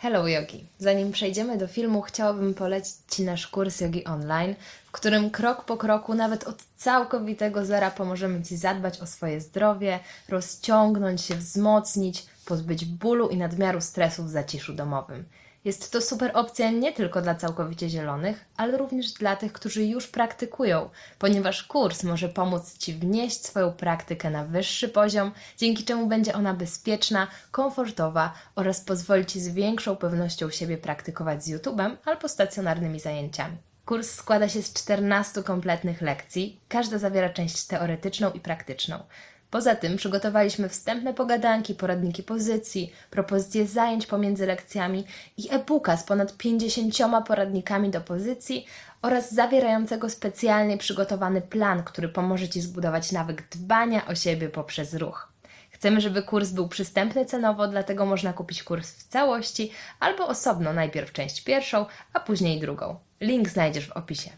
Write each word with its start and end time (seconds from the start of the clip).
Hello 0.00 0.28
Yogi. 0.28 0.64
Zanim 0.78 1.12
przejdziemy 1.12 1.58
do 1.58 1.66
filmu, 1.66 2.02
chciałabym 2.02 2.54
polecić 2.54 2.94
Ci 3.10 3.22
nasz 3.22 3.46
kurs 3.46 3.80
Yogi 3.80 4.04
Online, 4.04 4.54
w 4.86 4.92
którym 4.92 5.30
krok 5.30 5.64
po 5.64 5.76
kroku, 5.76 6.14
nawet 6.14 6.44
od 6.44 6.62
całkowitego 6.76 7.64
zera, 7.64 7.90
pomożemy 7.90 8.42
Ci 8.42 8.56
zadbać 8.56 9.00
o 9.00 9.06
swoje 9.06 9.40
zdrowie, 9.40 10.00
rozciągnąć 10.28 11.20
się, 11.20 11.34
wzmocnić, 11.34 12.26
pozbyć 12.44 12.84
bólu 12.84 13.28
i 13.28 13.36
nadmiaru 13.36 13.80
stresu 13.80 14.24
w 14.24 14.28
zaciszu 14.28 14.72
domowym. 14.72 15.24
Jest 15.64 15.92
to 15.92 16.00
super 16.00 16.30
opcja 16.34 16.70
nie 16.70 16.92
tylko 16.92 17.22
dla 17.22 17.34
całkowicie 17.34 17.88
zielonych, 17.88 18.44
ale 18.56 18.76
również 18.76 19.12
dla 19.12 19.36
tych, 19.36 19.52
którzy 19.52 19.84
już 19.84 20.06
praktykują, 20.06 20.90
ponieważ 21.18 21.62
kurs 21.62 22.04
może 22.04 22.28
pomóc 22.28 22.78
Ci 22.78 22.94
wnieść 22.94 23.46
swoją 23.46 23.72
praktykę 23.72 24.30
na 24.30 24.44
wyższy 24.44 24.88
poziom, 24.88 25.32
dzięki 25.56 25.84
czemu 25.84 26.06
będzie 26.06 26.34
ona 26.34 26.54
bezpieczna, 26.54 27.26
komfortowa 27.50 28.32
oraz 28.54 28.80
pozwoli 28.80 29.26
Ci 29.26 29.40
z 29.40 29.48
większą 29.48 29.96
pewnością 29.96 30.50
siebie 30.50 30.78
praktykować 30.78 31.44
z 31.44 31.50
YouTube'em 31.50 31.96
albo 32.04 32.28
stacjonarnymi 32.28 33.00
zajęciami. 33.00 33.56
Kurs 33.84 34.10
składa 34.10 34.48
się 34.48 34.62
z 34.62 34.72
14 34.72 35.42
kompletnych 35.42 36.00
lekcji, 36.00 36.60
każda 36.68 36.98
zawiera 36.98 37.30
część 37.30 37.66
teoretyczną 37.66 38.30
i 38.30 38.40
praktyczną. 38.40 39.02
Poza 39.50 39.76
tym 39.76 39.96
przygotowaliśmy 39.96 40.68
wstępne 40.68 41.14
pogadanki, 41.14 41.74
poradniki 41.74 42.22
pozycji, 42.22 42.92
propozycje 43.10 43.66
zajęć 43.66 44.06
pomiędzy 44.06 44.46
lekcjami 44.46 45.04
i 45.36 45.48
e-booka 45.50 45.96
z 45.96 46.04
ponad 46.04 46.36
50 46.36 46.94
poradnikami 47.26 47.90
do 47.90 48.00
pozycji 48.00 48.66
oraz 49.02 49.32
zawierającego 49.32 50.10
specjalnie 50.10 50.78
przygotowany 50.78 51.40
plan, 51.40 51.84
który 51.84 52.08
pomoże 52.08 52.48
Ci 52.48 52.60
zbudować 52.60 53.12
nawyk 53.12 53.48
dbania 53.48 54.06
o 54.06 54.14
siebie 54.14 54.48
poprzez 54.48 54.94
ruch. 54.94 55.32
Chcemy, 55.70 56.00
żeby 56.00 56.22
kurs 56.22 56.50
był 56.50 56.68
przystępny 56.68 57.24
cenowo, 57.24 57.68
dlatego 57.68 58.06
można 58.06 58.32
kupić 58.32 58.62
kurs 58.62 58.90
w 58.90 59.08
całości 59.08 59.70
albo 60.00 60.28
osobno, 60.28 60.72
najpierw 60.72 61.12
część 61.12 61.44
pierwszą, 61.44 61.86
a 62.12 62.20
później 62.20 62.60
drugą. 62.60 62.98
Link 63.20 63.48
znajdziesz 63.48 63.88
w 63.88 63.92
opisie. 63.92 64.30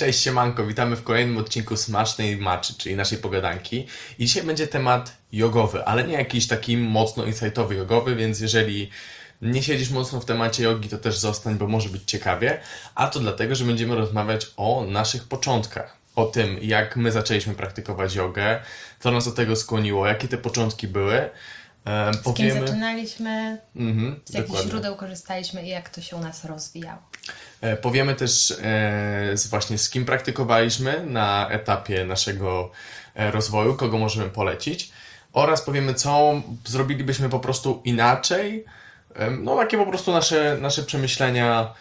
Cześć 0.00 0.20
siemanko, 0.20 0.66
witamy 0.66 0.96
w 0.96 1.02
kolejnym 1.02 1.38
odcinku 1.38 1.76
Smacznej 1.76 2.36
Maczy, 2.36 2.74
czyli 2.78 2.96
naszej 2.96 3.18
pogadanki. 3.18 3.86
I 4.18 4.26
dzisiaj 4.26 4.42
będzie 4.42 4.66
temat 4.66 5.16
jogowy, 5.32 5.84
ale 5.84 6.04
nie 6.04 6.12
jakiś 6.12 6.46
taki 6.46 6.76
mocno 6.76 7.24
insightowy 7.24 7.74
jogowy, 7.74 8.16
więc 8.16 8.40
jeżeli 8.40 8.90
nie 9.42 9.62
siedzisz 9.62 9.90
mocno 9.90 10.20
w 10.20 10.24
temacie 10.24 10.62
jogi, 10.62 10.88
to 10.88 10.98
też 10.98 11.18
zostań, 11.18 11.58
bo 11.58 11.66
może 11.66 11.88
być 11.88 12.02
ciekawie. 12.06 12.60
A 12.94 13.06
to 13.06 13.20
dlatego, 13.20 13.54
że 13.54 13.64
będziemy 13.64 13.94
rozmawiać 13.94 14.46
o 14.56 14.84
naszych 14.88 15.24
początkach. 15.24 15.96
O 16.16 16.24
tym, 16.24 16.58
jak 16.62 16.96
my 16.96 17.12
zaczęliśmy 17.12 17.54
praktykować 17.54 18.14
jogę, 18.14 18.60
co 19.00 19.10
nas 19.10 19.24
do 19.24 19.32
tego 19.32 19.56
skłoniło, 19.56 20.06
jakie 20.06 20.28
te 20.28 20.38
początki 20.38 20.88
były. 20.88 21.30
E, 21.86 22.14
z 22.14 22.34
kim 22.34 22.50
zaczynaliśmy, 22.50 23.58
mhm, 23.76 24.20
z 24.24 24.34
jakich 24.34 24.48
dokładnie. 24.48 24.70
źródeł 24.70 24.96
korzystaliśmy 24.96 25.62
i 25.62 25.68
jak 25.68 25.88
to 25.88 26.00
się 26.00 26.16
u 26.16 26.20
nas 26.20 26.44
rozwijało. 26.44 27.02
E, 27.60 27.76
powiemy 27.76 28.14
też 28.14 28.54
e, 28.62 29.48
właśnie 29.50 29.78
z 29.78 29.90
kim 29.90 30.04
praktykowaliśmy 30.04 31.06
na 31.06 31.48
etapie 31.50 32.04
naszego 32.04 32.70
e, 33.14 33.30
rozwoju, 33.30 33.74
kogo 33.74 33.98
możemy 33.98 34.30
polecić 34.30 34.90
oraz 35.32 35.62
powiemy 35.62 35.94
co 35.94 36.42
zrobilibyśmy 36.66 37.28
po 37.28 37.40
prostu 37.40 37.80
inaczej. 37.84 38.64
No 39.40 39.56
takie 39.56 39.78
po 39.78 39.86
prostu 39.86 40.12
nasze, 40.12 40.58
nasze 40.60 40.82
przemyślenia 40.82 41.74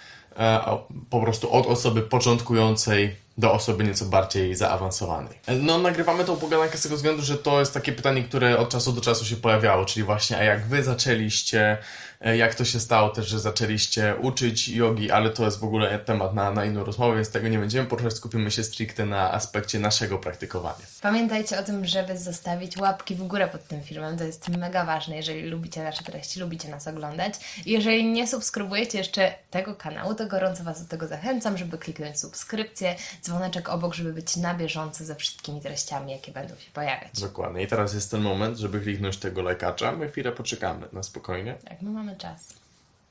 po 1.09 1.21
prostu 1.21 1.53
od 1.53 1.67
osoby 1.67 2.01
początkującej 2.01 3.15
do 3.37 3.53
osoby 3.53 3.83
nieco 3.83 4.05
bardziej 4.05 4.55
zaawansowanej. 4.55 5.39
No, 5.61 5.77
nagrywamy 5.77 6.25
tą 6.25 6.37
pogadankę 6.37 6.77
z 6.77 6.81
tego 6.81 6.95
względu, 6.95 7.21
że 7.21 7.37
to 7.37 7.59
jest 7.59 7.73
takie 7.73 7.91
pytanie, 7.91 8.23
które 8.23 8.57
od 8.57 8.69
czasu 8.69 8.93
do 8.93 9.01
czasu 9.01 9.25
się 9.25 9.35
pojawiało, 9.35 9.85
czyli 9.85 10.03
właśnie, 10.03 10.37
a 10.37 10.43
jak 10.43 10.65
wy 10.65 10.83
zaczęliście 10.83 11.77
E, 11.77 11.77
jak 12.21 12.55
to 12.55 12.65
się 12.65 12.79
stało 12.79 13.09
też, 13.09 13.27
że 13.27 13.39
zaczęliście 13.39 14.15
uczyć 14.21 14.69
jogi, 14.69 15.11
ale 15.11 15.29
to 15.29 15.45
jest 15.45 15.59
w 15.59 15.63
ogóle 15.63 15.99
temat 15.99 16.33
na, 16.33 16.51
na 16.51 16.65
inną 16.65 16.83
rozmowę, 16.83 17.15
więc 17.15 17.29
tego 17.29 17.47
nie 17.47 17.59
będziemy 17.59 17.87
poruszać, 17.87 18.13
skupimy 18.13 18.51
się 18.51 18.63
stricte 18.63 19.05
na 19.05 19.33
aspekcie 19.33 19.79
naszego 19.79 20.17
praktykowania. 20.17 20.85
Pamiętajcie 21.01 21.59
o 21.59 21.63
tym, 21.63 21.85
żeby 21.85 22.17
zostawić 22.17 22.77
łapki 22.77 23.15
w 23.15 23.23
górę 23.23 23.47
pod 23.47 23.67
tym 23.67 23.83
filmem, 23.83 24.17
to 24.17 24.23
jest 24.23 24.49
mega 24.49 24.85
ważne, 24.85 25.15
jeżeli 25.15 25.41
lubicie 25.41 25.83
nasze 25.83 26.03
treści, 26.03 26.39
lubicie 26.39 26.69
nas 26.69 26.87
oglądać. 26.87 27.33
I 27.65 27.71
jeżeli 27.71 28.05
nie 28.05 28.27
subskrybujecie 28.27 28.97
jeszcze 28.97 29.33
tego 29.51 29.75
kanału, 29.75 30.15
to 30.15 30.27
gorąco 30.27 30.63
Was 30.63 30.83
do 30.83 30.89
tego 30.89 31.07
zachęcam, 31.07 31.57
żeby 31.57 31.77
kliknąć 31.77 32.19
subskrypcję, 32.19 32.95
dzwoneczek 33.23 33.69
obok, 33.69 33.93
żeby 33.93 34.13
być 34.13 34.35
na 34.35 34.53
bieżąco 34.53 35.05
ze 35.05 35.15
wszystkimi 35.15 35.61
treściami, 35.61 36.11
jakie 36.11 36.31
będą 36.31 36.55
się 36.55 36.71
pojawiać. 36.73 37.19
Dokładnie. 37.21 37.63
I 37.63 37.67
teraz 37.67 37.93
jest 37.93 38.11
ten 38.11 38.21
moment, 38.21 38.57
żeby 38.57 38.81
kliknąć 38.81 39.17
tego 39.17 39.41
lajkacza. 39.41 39.91
My 39.91 40.09
chwilę 40.09 40.31
poczekamy 40.31 40.87
na 40.93 41.03
spokojnie. 41.03 41.55
Tak, 41.69 41.81
my 41.81 41.89
mamy 41.89 42.08
mamy 42.09 42.19
czas. 42.19 42.53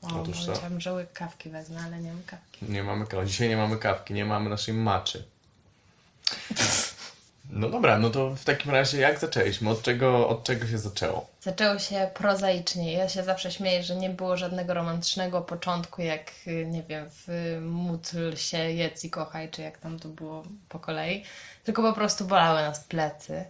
O, 0.01 0.21
Otóż 0.21 0.45
co? 0.45 0.53
Chciałam, 0.53 0.81
że 0.81 0.93
łyk 0.93 1.13
kawki 1.13 1.49
wezmę, 1.49 1.81
ale 1.85 1.99
nie 1.99 2.11
mam 2.11 2.23
kawki. 2.23 2.65
Nie 2.69 2.83
mamy 2.83 3.07
kawki. 3.07 3.27
Dzisiaj 3.27 3.49
nie 3.49 3.57
mamy 3.57 3.77
kawki, 3.77 4.13
nie 4.13 4.25
mamy 4.25 4.49
naszej 4.49 4.73
maczy. 4.73 5.23
No 7.49 7.69
dobra, 7.69 7.97
no 7.97 8.09
to 8.09 8.35
w 8.35 8.43
takim 8.43 8.71
razie 8.71 8.99
jak 8.99 9.19
zaczęliśmy? 9.19 9.69
Od 9.69 9.81
czego, 9.81 10.29
od 10.29 10.43
czego 10.43 10.67
się 10.67 10.77
zaczęło? 10.77 11.27
Zaczęło 11.41 11.79
się 11.79 12.09
prozaicznie. 12.13 12.93
Ja 12.93 13.09
się 13.09 13.23
zawsze 13.23 13.51
śmieję, 13.51 13.83
że 13.83 13.95
nie 13.95 14.09
było 14.09 14.37
żadnego 14.37 14.73
romantycznego 14.73 15.41
początku, 15.41 16.01
jak 16.01 16.31
nie 16.65 16.83
wiem, 16.83 17.05
w 17.09 17.57
módl 17.61 18.35
się, 18.35 18.57
jedz 18.57 19.03
i 19.03 19.09
kochaj, 19.09 19.49
czy 19.51 19.61
jak 19.61 19.77
tam 19.77 19.99
to 19.99 20.09
było 20.09 20.43
po 20.69 20.79
kolei. 20.79 21.23
Tylko 21.63 21.81
po 21.81 21.93
prostu 21.93 22.25
bolały 22.25 22.61
nas 22.61 22.79
plecy 22.79 23.45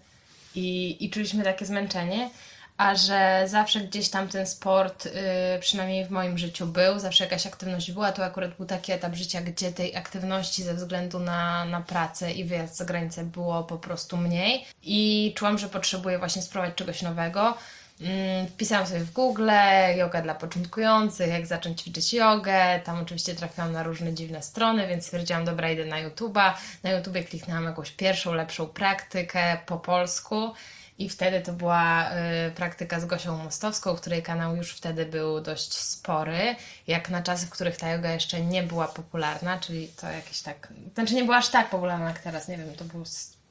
i, 0.56 0.98
i 1.06 1.10
czuliśmy 1.10 1.44
takie 1.44 1.66
zmęczenie 1.66 2.30
a 2.80 2.96
że 2.96 3.44
zawsze 3.48 3.80
gdzieś 3.82 4.10
tam 4.10 4.28
ten 4.28 4.48
sport, 4.48 5.06
yy, 5.06 5.12
przynajmniej 5.60 6.06
w 6.06 6.12
moim 6.12 6.38
życiu 6.38 6.66
był, 6.66 7.00
zawsze 7.00 7.24
jakaś 7.24 7.48
aktywność 7.48 7.92
była, 7.92 8.12
to 8.12 8.26
akurat 8.26 8.56
był 8.56 8.66
taki 8.66 8.92
etap 8.92 9.16
życia, 9.16 9.42
gdzie 9.42 9.72
tej 9.72 9.96
aktywności 9.96 10.64
ze 10.64 10.74
względu 10.74 11.20
na, 11.20 11.66
na 11.66 11.82
pracę 11.82 12.32
i 12.32 12.44
wyjazd 12.44 12.78
za 12.78 12.86
granicę 12.86 13.24
było 13.24 13.64
po 13.64 13.78
prostu 13.78 14.18
mniej 14.18 14.66
i 14.84 15.34
czułam, 15.38 15.58
że 15.58 15.70
potrzebuję 15.70 16.20
właśnie 16.20 16.42
spróbować 16.42 16.76
czegoś 16.76 17.02
nowego. 17.02 17.58
Mm, 18.02 18.48
wpisałam 18.48 18.88
sobie 18.88 19.00
w 19.00 19.12
Google 19.12 19.50
yoga 19.96 20.22
dla 20.22 20.36
początkujących, 20.36 21.28
jak 21.28 21.48
zacząć 21.48 21.82
ćwiczyć 21.82 22.14
jogę. 22.14 22.80
Tam 22.84 23.02
oczywiście 23.02 23.36
trafiłam 23.36 23.72
na 23.72 23.84
różne 23.84 24.14
dziwne 24.14 24.44
strony, 24.44 24.88
więc 24.88 25.06
stwierdziłam, 25.06 25.46
dobra, 25.46 25.72
idę 25.72 25.86
na 25.86 26.10
YouTube'a. 26.10 26.54
Na 26.84 26.92
YouTubie 26.92 27.24
kliknęłam 27.24 27.66
jakąś 27.66 27.92
pierwszą, 27.92 28.34
lepszą 28.34 28.68
praktykę 28.68 29.58
po 29.66 29.78
polsku 29.78 30.54
i 31.00 31.10
wtedy 31.10 31.42
to 31.42 31.54
była 31.54 32.12
y, 32.48 32.52
praktyka 32.52 33.00
z 33.00 33.06
Gosią 33.06 33.38
Mostowską, 33.38 33.96
której 33.96 34.24
kanał 34.24 34.56
już 34.56 34.72
wtedy 34.72 35.06
był 35.06 35.42
dość 35.42 35.74
spory, 35.74 36.56
jak 36.88 37.10
na 37.10 37.22
czasy, 37.22 37.46
w 37.46 37.50
których 37.50 37.78
ta 37.78 37.90
yoga 37.90 38.12
jeszcze 38.12 38.42
nie 38.42 38.64
była 38.64 38.88
popularna, 38.88 39.60
czyli 39.60 39.88
to 39.88 40.08
jakieś 40.08 40.42
tak, 40.42 40.74
znaczy 40.94 41.16
nie 41.16 41.24
była 41.24 41.38
aż 41.38 41.50
tak 41.50 41.70
popularna 41.70 42.08
jak 42.08 42.20
teraz, 42.20 42.48
nie 42.48 42.58
wiem, 42.58 42.76
to 42.76 42.86
było 42.86 43.04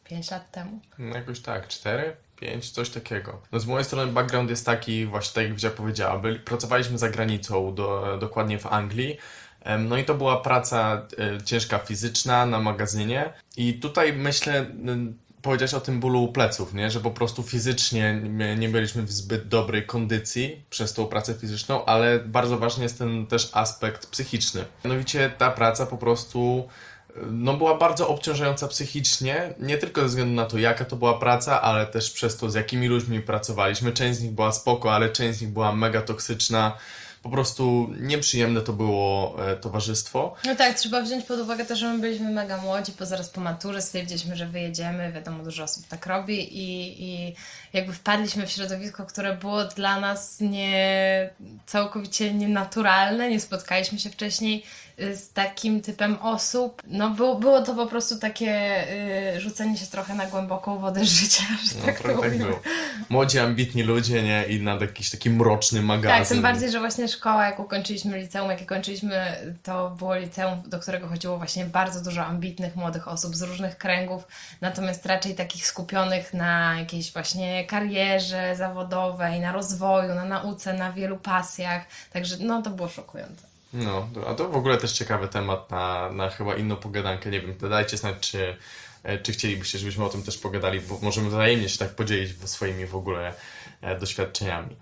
5 0.04 0.30
lat 0.30 0.50
temu. 0.50 0.80
No 0.98 1.16
jakoś 1.16 1.40
tak, 1.40 1.68
4? 1.68 2.16
5, 2.36 2.70
coś 2.70 2.90
takiego. 2.90 3.42
No 3.52 3.60
z 3.60 3.66
mojej 3.66 3.84
strony 3.84 4.12
background 4.12 4.50
jest 4.50 4.66
taki, 4.66 5.06
właśnie 5.06 5.34
tak 5.34 5.44
jak 5.44 5.54
Wizia 5.54 5.70
powiedziała, 5.70 6.22
pracowaliśmy 6.44 6.98
za 6.98 7.08
granicą, 7.08 7.74
do, 7.74 8.18
dokładnie 8.20 8.58
w 8.58 8.66
Anglii, 8.66 9.18
no 9.78 9.96
i 9.96 10.04
to 10.04 10.14
była 10.14 10.40
praca 10.40 11.06
y, 11.38 11.44
ciężka 11.44 11.78
fizyczna 11.78 12.46
na 12.46 12.58
magazynie 12.58 13.32
i 13.56 13.74
tutaj 13.74 14.12
myślę 14.12 14.66
powiedziałeś 15.42 15.74
o 15.74 15.80
tym 15.80 16.00
bólu 16.00 16.28
pleców, 16.28 16.74
nie? 16.74 16.90
że 16.90 17.00
po 17.00 17.10
prostu 17.10 17.42
fizycznie 17.42 18.22
nie 18.58 18.68
byliśmy 18.68 19.02
w 19.02 19.12
zbyt 19.12 19.48
dobrej 19.48 19.86
kondycji 19.86 20.64
przez 20.70 20.92
tą 20.92 21.06
pracę 21.06 21.34
fizyczną, 21.34 21.84
ale 21.84 22.18
bardzo 22.18 22.58
ważny 22.58 22.82
jest 22.82 22.98
ten 22.98 23.26
też 23.26 23.50
aspekt 23.52 24.06
psychiczny. 24.06 24.64
Mianowicie 24.84 25.32
ta 25.38 25.50
praca 25.50 25.86
po 25.86 25.98
prostu 25.98 26.68
no, 27.30 27.54
była 27.54 27.78
bardzo 27.78 28.08
obciążająca 28.08 28.68
psychicznie, 28.68 29.54
nie 29.58 29.78
tylko 29.78 30.00
ze 30.00 30.06
względu 30.06 30.34
na 30.34 30.44
to, 30.44 30.58
jaka 30.58 30.84
to 30.84 30.96
była 30.96 31.18
praca, 31.18 31.62
ale 31.62 31.86
też 31.86 32.10
przez 32.10 32.36
to, 32.36 32.50
z 32.50 32.54
jakimi 32.54 32.88
ludźmi 32.88 33.20
pracowaliśmy. 33.20 33.92
Część 33.92 34.18
z 34.18 34.22
nich 34.22 34.32
była 34.32 34.52
spoko, 34.52 34.94
ale 34.94 35.10
część 35.10 35.38
z 35.38 35.42
nich 35.42 35.50
była 35.50 35.72
mega 35.72 36.02
toksyczna 36.02 36.76
po 37.28 37.32
prostu 37.32 37.90
nieprzyjemne 38.00 38.60
to 38.60 38.72
było 38.72 39.36
e, 39.50 39.56
towarzystwo. 39.56 40.34
No 40.44 40.54
tak, 40.54 40.78
trzeba 40.78 41.02
wziąć 41.02 41.24
pod 41.24 41.40
uwagę 41.40 41.64
też, 41.64 41.78
że 41.78 41.92
my 41.92 41.98
byliśmy 41.98 42.30
mega 42.30 42.56
młodzi, 42.56 42.92
po 42.92 43.06
zaraz 43.06 43.30
po 43.30 43.40
maturze 43.40 43.82
stwierdziliśmy, 43.82 44.36
że 44.36 44.46
wyjedziemy, 44.46 45.12
wiadomo, 45.12 45.44
dużo 45.44 45.64
osób 45.64 45.86
tak 45.86 46.06
robi 46.06 46.58
i, 46.58 46.96
i 47.04 47.34
jakby 47.72 47.92
wpadliśmy 47.92 48.46
w 48.46 48.50
środowisko, 48.50 49.06
które 49.06 49.36
było 49.36 49.64
dla 49.64 50.00
nas 50.00 50.40
nie 50.40 51.30
całkowicie 51.66 52.34
nienaturalne, 52.34 53.30
nie 53.30 53.40
spotkaliśmy 53.40 53.98
się 53.98 54.10
wcześniej 54.10 54.64
z 54.98 55.32
takim 55.32 55.80
typem 55.80 56.16
osób. 56.22 56.82
No 56.86 57.10
było, 57.10 57.34
było 57.34 57.62
to 57.62 57.74
po 57.74 57.86
prostu 57.86 58.18
takie 58.18 58.84
y, 59.36 59.40
rzucenie 59.40 59.76
się 59.76 59.86
trochę 59.86 60.14
na 60.14 60.26
głęboką 60.26 60.78
wodę 60.78 61.04
życia, 61.20 61.42
że 61.64 61.78
No, 61.78 61.86
tak 61.86 62.02
to 62.02 62.18
tak 62.18 62.38
było. 62.38 62.60
Młodzi, 63.08 63.38
ambitni 63.38 63.82
ludzie, 63.82 64.22
nie? 64.22 64.44
I 64.44 64.62
nad 64.62 64.80
jakiś 64.80 65.10
taki 65.10 65.30
mroczny 65.30 65.82
magazyn. 65.82 66.18
Tak, 66.18 66.28
tym 66.28 66.42
bardziej, 66.42 66.70
że 66.70 66.80
właśnie 66.80 67.08
szkoła, 67.08 67.46
jak 67.46 67.60
ukończyliśmy 67.60 68.18
liceum, 68.18 68.50
jakie 68.50 68.66
kończyliśmy, 68.66 69.36
to 69.62 69.90
było 69.90 70.16
liceum, 70.16 70.62
do 70.66 70.78
którego 70.78 71.08
chodziło 71.08 71.38
właśnie 71.38 71.64
bardzo 71.64 72.00
dużo 72.00 72.24
ambitnych 72.24 72.76
młodych 72.76 73.08
osób 73.08 73.36
z 73.36 73.42
różnych 73.42 73.78
kręgów, 73.78 74.28
natomiast 74.60 75.06
raczej 75.06 75.34
takich 75.34 75.66
skupionych 75.66 76.34
na 76.34 76.80
jakiejś 76.80 77.12
właśnie 77.12 77.66
karierze 77.66 78.56
zawodowej, 78.56 79.40
na 79.40 79.52
rozwoju, 79.52 80.14
na 80.14 80.24
nauce, 80.24 80.74
na 80.74 80.92
wielu 80.92 81.16
pasjach. 81.16 81.82
Także 82.12 82.36
no 82.40 82.62
to 82.62 82.70
było 82.70 82.88
szokujące. 82.88 83.48
No, 83.72 84.08
a 84.26 84.34
to 84.34 84.48
w 84.48 84.56
ogóle 84.56 84.76
też 84.76 84.92
ciekawy 84.92 85.28
temat 85.28 85.70
na, 85.70 86.12
na 86.12 86.30
chyba 86.30 86.56
inną 86.56 86.76
pogadankę. 86.76 87.30
Nie 87.30 87.40
wiem, 87.40 87.54
dajcie 87.70 87.96
znać, 87.96 88.14
czy, 88.20 88.56
e, 89.02 89.18
czy 89.18 89.32
chcielibyście, 89.32 89.78
żebyśmy 89.78 90.04
o 90.04 90.08
tym 90.08 90.22
też 90.22 90.38
pogadali, 90.38 90.80
bo 90.80 90.98
możemy 91.02 91.28
wzajemnie 91.28 91.68
się 91.68 91.78
tak 91.78 91.94
podzielić 91.94 92.50
swoimi 92.50 92.86
w 92.86 92.96
ogóle 92.96 93.34
e, 93.80 93.98
doświadczeniami. 93.98 94.76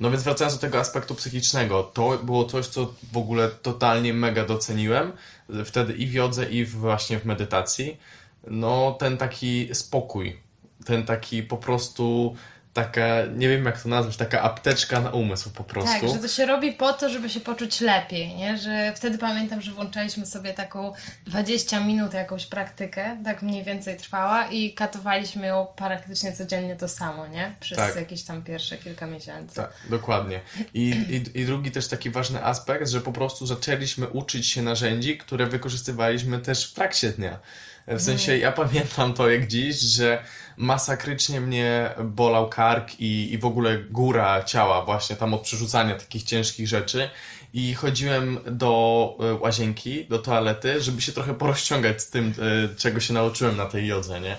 No 0.00 0.10
więc 0.10 0.22
wracając 0.22 0.54
do 0.54 0.60
tego 0.60 0.78
aspektu 0.78 1.14
psychicznego, 1.14 1.82
to 1.82 2.18
było 2.18 2.44
coś, 2.44 2.66
co 2.66 2.94
w 3.12 3.16
ogóle 3.16 3.48
totalnie 3.48 4.14
mega 4.14 4.44
doceniłem 4.44 5.12
e, 5.60 5.64
wtedy 5.64 5.92
i 5.92 6.06
w 6.06 6.12
jodze, 6.12 6.50
i 6.50 6.64
właśnie 6.64 7.18
w 7.18 7.24
medytacji. 7.24 8.00
No, 8.46 8.96
ten 8.98 9.16
taki 9.16 9.74
spokój, 9.74 10.40
ten 10.84 11.06
taki 11.06 11.42
po 11.42 11.56
prostu 11.56 12.36
taka, 12.72 13.06
nie 13.36 13.48
wiem 13.48 13.64
jak 13.64 13.82
to 13.82 13.88
nazwać, 13.88 14.16
taka 14.16 14.42
apteczka 14.42 15.00
na 15.00 15.10
umysł 15.10 15.50
po 15.50 15.64
prostu. 15.64 16.00
Tak, 16.00 16.10
że 16.10 16.18
to 16.18 16.28
się 16.28 16.46
robi 16.46 16.72
po 16.72 16.92
to, 16.92 17.08
żeby 17.08 17.28
się 17.30 17.40
poczuć 17.40 17.80
lepiej, 17.80 18.34
nie? 18.34 18.58
Że 18.58 18.92
wtedy 18.96 19.18
pamiętam, 19.18 19.62
że 19.62 19.72
włączaliśmy 19.72 20.26
sobie 20.26 20.54
taką 20.54 20.92
20 21.26 21.80
minut 21.80 22.14
jakąś 22.14 22.46
praktykę, 22.46 23.16
tak 23.24 23.42
mniej 23.42 23.64
więcej 23.64 23.96
trwała 23.96 24.46
i 24.46 24.74
katowaliśmy 24.74 25.46
ją 25.46 25.66
praktycznie 25.76 26.32
codziennie 26.32 26.76
to 26.76 26.88
samo, 26.88 27.26
nie? 27.26 27.54
Przez 27.60 27.78
Tak. 27.78 27.96
jakieś 27.96 28.22
tam 28.22 28.42
pierwsze 28.42 28.78
kilka 28.78 29.06
miesięcy. 29.06 29.56
Tak, 29.56 29.72
dokładnie. 29.90 30.40
I, 30.74 30.88
i, 30.90 31.40
I 31.40 31.46
drugi 31.46 31.70
też 31.70 31.88
taki 31.88 32.10
ważny 32.10 32.44
aspekt, 32.44 32.88
że 32.88 33.00
po 33.00 33.12
prostu 33.12 33.46
zaczęliśmy 33.46 34.08
uczyć 34.08 34.46
się 34.48 34.62
narzędzi, 34.62 35.18
które 35.18 35.46
wykorzystywaliśmy 35.46 36.38
też 36.38 36.70
w 36.70 36.74
trakcie 36.74 37.10
dnia. 37.10 37.38
W 37.86 38.00
sensie 38.00 38.38
ja 38.38 38.52
pamiętam 38.52 39.14
to 39.14 39.30
jak 39.30 39.46
dziś, 39.48 39.80
że 39.80 40.24
masakrycznie 40.56 41.40
mnie 41.40 41.90
bolał 42.04 42.48
kark 42.48 43.00
i, 43.00 43.32
i 43.32 43.38
w 43.38 43.44
ogóle 43.44 43.78
góra 43.78 44.42
ciała 44.42 44.84
właśnie 44.84 45.16
tam 45.16 45.34
od 45.34 45.42
przerzucania 45.42 45.94
takich 45.94 46.22
ciężkich 46.22 46.68
rzeczy 46.68 47.10
i 47.54 47.74
chodziłem 47.74 48.38
do 48.46 49.16
e, 49.20 49.34
łazienki, 49.34 50.04
do 50.04 50.18
toalety, 50.18 50.80
żeby 50.80 51.02
się 51.02 51.12
trochę 51.12 51.34
porozciągać 51.34 52.02
z 52.02 52.10
tym, 52.10 52.34
e, 52.72 52.74
czego 52.76 53.00
się 53.00 53.14
nauczyłem 53.14 53.56
na 53.56 53.66
tej 53.66 53.86
jodze, 53.86 54.20
nie? 54.20 54.36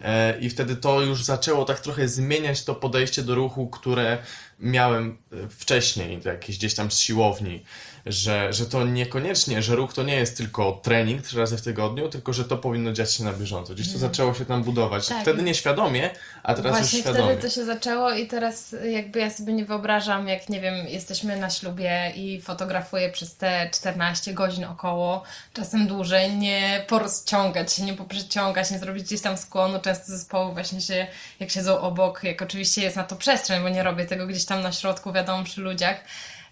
E, 0.00 0.38
I 0.40 0.50
wtedy 0.50 0.76
to 0.76 1.02
już 1.02 1.24
zaczęło 1.24 1.64
tak 1.64 1.80
trochę 1.80 2.08
zmieniać 2.08 2.64
to 2.64 2.74
podejście 2.74 3.22
do 3.22 3.34
ruchu, 3.34 3.68
które 3.68 4.18
miałem 4.58 5.18
wcześniej, 5.50 6.20
jakieś 6.24 6.58
gdzieś 6.58 6.74
tam 6.74 6.90
z 6.90 6.98
siłowni, 6.98 7.64
że, 8.06 8.52
że 8.52 8.66
to 8.66 8.84
niekoniecznie, 8.84 9.62
że 9.62 9.76
ruch 9.76 9.92
to 9.92 10.02
nie 10.02 10.14
jest 10.14 10.36
tylko 10.36 10.80
trening 10.82 11.22
trzy 11.22 11.38
razy 11.38 11.56
w 11.56 11.62
tygodniu, 11.62 12.08
tylko 12.08 12.32
że 12.32 12.44
to 12.44 12.56
powinno 12.56 12.92
dziać 12.92 13.14
się 13.14 13.24
na 13.24 13.32
bieżąco. 13.32 13.74
Gdzieś 13.74 13.92
to 13.92 13.98
zaczęło 13.98 14.34
się 14.34 14.44
tam 14.44 14.62
budować. 14.62 15.08
Tak. 15.08 15.22
Wtedy 15.22 15.42
nieświadomie, 15.42 16.10
a 16.42 16.54
teraz 16.54 16.72
Właśnie 16.72 16.98
już 16.98 17.06
świadomie. 17.06 17.24
wtedy 17.32 17.42
to 17.42 17.54
się 17.54 17.64
zaczęło 17.64 18.12
i 18.12 18.26
teraz 18.26 18.76
jakby 18.90 19.18
ja 19.18 19.30
sobie 19.30 19.52
nie 19.52 19.64
wyobrażam, 19.64 20.28
jak 20.28 20.48
nie 20.48 20.60
wiem, 20.60 20.74
jesteśmy 20.88 21.36
na 21.36 21.50
ślubie 21.50 22.12
i 22.16 22.40
fotografuję 22.40 23.10
przez 23.10 23.36
te 23.36 23.70
14 23.74 24.34
godzin 24.34 24.64
około, 24.64 25.22
czasem 25.52 25.86
dłużej, 25.86 26.36
nie 26.36 26.84
porozciągać 26.88 27.72
się, 27.72 27.82
nie 27.82 27.94
poprzeciągać, 27.94 28.70
nie 28.70 28.78
zrobić 28.78 29.04
gdzieś 29.04 29.20
tam 29.20 29.36
skłonu. 29.36 29.80
Często 29.80 30.04
zespoły 30.06 30.52
właśnie 30.52 30.80
się, 30.80 31.06
jak 31.40 31.50
siedzą 31.50 31.80
obok, 31.80 32.24
jak 32.24 32.42
oczywiście 32.42 32.82
jest 32.82 32.96
na 32.96 33.04
to 33.04 33.16
przestrzeń, 33.16 33.62
bo 33.62 33.68
nie 33.68 33.82
robię 33.82 34.06
tego 34.06 34.26
gdzieś 34.26 34.44
tam 34.44 34.62
na 34.62 34.72
środku, 34.72 35.12
wiadomo, 35.12 35.44
przy 35.44 35.60
ludziach, 35.60 35.96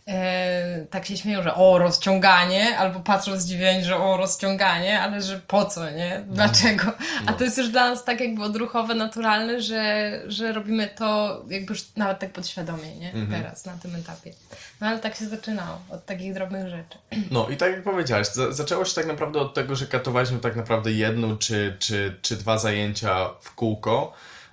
e, 0.08 0.86
tak 0.90 1.06
się 1.06 1.16
śmieją, 1.16 1.42
że 1.42 1.54
o, 1.54 1.78
rozciąganie, 1.78 2.78
albo 2.78 3.00
patrzą 3.00 3.40
zdziwieni, 3.40 3.84
że 3.84 3.96
o, 3.96 4.16
rozciąganie, 4.16 5.00
ale 5.00 5.22
że 5.22 5.40
po 5.46 5.64
co, 5.64 5.90
nie? 5.90 6.24
Dlaczego? 6.28 6.92
A 7.26 7.32
to 7.32 7.44
jest 7.44 7.58
już 7.58 7.68
dla 7.68 7.90
nas 7.90 8.04
tak 8.04 8.20
jakby 8.20 8.42
odruchowe, 8.42 8.94
naturalne, 8.94 9.62
że, 9.62 10.12
że 10.26 10.52
robimy 10.52 10.88
to 10.88 11.40
jakby 11.48 11.72
już 11.72 11.84
nawet 11.96 12.18
tak 12.18 12.32
podświadomie, 12.32 12.96
nie? 12.96 13.12
Teraz, 13.30 13.66
na 13.66 13.72
tym 13.72 13.96
etapie. 13.96 14.32
No 14.80 14.86
ale 14.86 14.98
tak 14.98 15.14
się 15.14 15.26
zaczynało, 15.26 15.78
od 15.90 16.06
takich 16.06 16.34
drobnych 16.34 16.68
rzeczy. 16.68 16.98
No 17.30 17.48
i 17.48 17.56
tak 17.56 17.72
jak 17.72 17.82
powiedziałeś, 17.82 18.28
za 18.28 18.52
zaczęło 18.52 18.84
się 18.84 18.94
tak 18.94 19.06
naprawdę 19.06 19.40
od 19.40 19.54
tego, 19.54 19.76
że 19.76 19.86
katowaliśmy 19.86 20.38
tak 20.38 20.56
naprawdę 20.56 20.92
jedno 20.92 21.36
czy, 21.36 21.76
czy, 21.78 22.16
czy 22.22 22.36
dwa 22.36 22.58
zajęcia 22.58 23.28
w 23.40 23.54
kółko, 23.54 24.12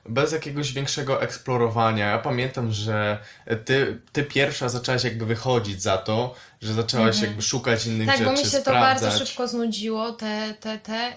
bez 0.10 0.32
jakiegoś 0.32 0.74
większego 0.74 1.22
eksplorowania. 1.22 2.10
Ja 2.10 2.18
pamiętam, 2.20 2.72
że 2.72 3.18
ty, 3.66 4.02
ty 4.12 4.24
pierwsza 4.24 4.70
zaczęłaś 4.70 5.04
jakby 5.04 5.26
wychodzić 5.26 5.82
za 5.82 5.98
to, 5.98 6.36
że 6.62 6.74
zaczęłaś 6.74 7.22
jakby 7.22 7.42
szukać 7.42 7.86
innych 7.86 8.08
Tak, 8.08 8.18
rzeczy, 8.18 8.26
bo 8.26 8.32
mi 8.32 8.38
się 8.38 8.44
to 8.44 8.62
sprawdzać. 8.62 9.04
bardzo 9.04 9.26
szybko 9.26 9.48
znudziło, 9.48 10.12
te, 10.12 10.54
te, 10.60 10.78
te, 10.78 11.10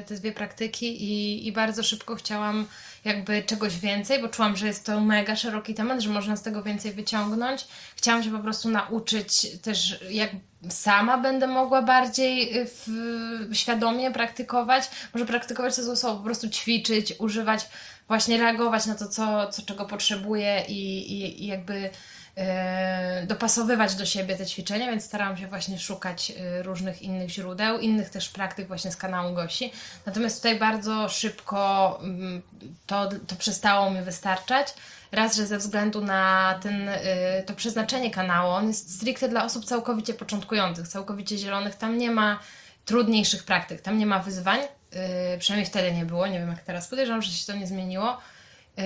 y, 0.00 0.04
te 0.06 0.14
dwie 0.14 0.32
praktyki 0.32 1.04
i, 1.04 1.46
i 1.46 1.52
bardzo 1.52 1.82
szybko 1.82 2.16
chciałam 2.16 2.66
jakby 3.04 3.42
czegoś 3.42 3.78
więcej, 3.78 4.22
bo 4.22 4.28
czułam, 4.28 4.56
że 4.56 4.66
jest 4.66 4.86
to 4.86 5.00
mega 5.00 5.36
szeroki 5.36 5.74
temat, 5.74 6.00
że 6.00 6.10
można 6.10 6.36
z 6.36 6.42
tego 6.42 6.62
więcej 6.62 6.92
wyciągnąć. 6.92 7.66
Chciałam 7.96 8.22
się 8.22 8.30
po 8.32 8.38
prostu 8.38 8.68
nauczyć 8.68 9.46
też, 9.62 10.00
jak 10.10 10.30
sama 10.70 11.18
będę 11.18 11.46
mogła 11.46 11.82
bardziej 11.82 12.58
y, 12.58 12.66
w, 12.86 13.56
świadomie 13.56 14.10
praktykować. 14.10 14.90
Może 15.14 15.26
praktykować 15.26 15.76
to 15.76 15.82
złe 15.84 15.96
słowo, 15.96 16.16
po 16.16 16.24
prostu 16.24 16.50
ćwiczyć, 16.50 17.14
używać, 17.18 17.68
właśnie 18.08 18.38
reagować 18.38 18.86
na 18.86 18.94
to, 18.94 19.08
co, 19.08 19.48
co 19.52 19.62
czego 19.62 19.84
potrzebuję 19.84 20.64
i, 20.68 21.12
i, 21.12 21.44
i 21.44 21.46
jakby 21.46 21.90
e, 22.36 23.26
dopasowywać 23.26 23.94
do 23.94 24.06
siebie 24.06 24.36
te 24.36 24.46
ćwiczenia, 24.46 24.90
więc 24.90 25.04
starałam 25.04 25.36
się 25.36 25.46
właśnie 25.46 25.78
szukać 25.78 26.30
e, 26.30 26.62
różnych 26.62 27.02
innych 27.02 27.30
źródeł, 27.30 27.78
innych 27.78 28.10
też 28.10 28.28
praktyk 28.28 28.68
właśnie 28.68 28.92
z 28.92 28.96
kanału 28.96 29.34
Gosi. 29.34 29.72
Natomiast 30.06 30.36
tutaj 30.36 30.58
bardzo 30.58 31.08
szybko 31.08 31.98
mm, 32.02 32.42
to, 32.86 33.08
to 33.26 33.36
przestało 33.36 33.90
mi 33.90 34.02
wystarczać. 34.02 34.74
Raz, 35.12 35.36
że 35.36 35.46
ze 35.46 35.58
względu 35.58 36.00
na 36.00 36.54
ten, 36.62 36.88
y, 36.88 36.98
to 37.46 37.54
przeznaczenie 37.54 38.10
kanału, 38.10 38.50
on 38.50 38.68
jest 38.68 38.96
stricte 38.96 39.28
dla 39.28 39.44
osób 39.44 39.64
całkowicie 39.64 40.14
początkujących, 40.14 40.88
całkowicie 40.88 41.38
zielonych. 41.38 41.74
Tam 41.74 41.98
nie 41.98 42.10
ma 42.10 42.38
trudniejszych 42.84 43.44
praktyk, 43.44 43.80
tam 43.80 43.98
nie 43.98 44.06
ma 44.06 44.18
wyzwań. 44.18 44.60
Y, 45.34 45.38
przynajmniej 45.38 45.66
wtedy 45.70 45.92
nie 45.92 46.04
było, 46.04 46.26
nie 46.26 46.38
wiem 46.38 46.48
jak 46.48 46.62
teraz. 46.62 46.88
Podejrzewam, 46.88 47.22
że 47.22 47.32
się 47.32 47.46
to 47.46 47.58
nie 47.58 47.66
zmieniło. 47.66 48.18
Yy, 48.76 48.84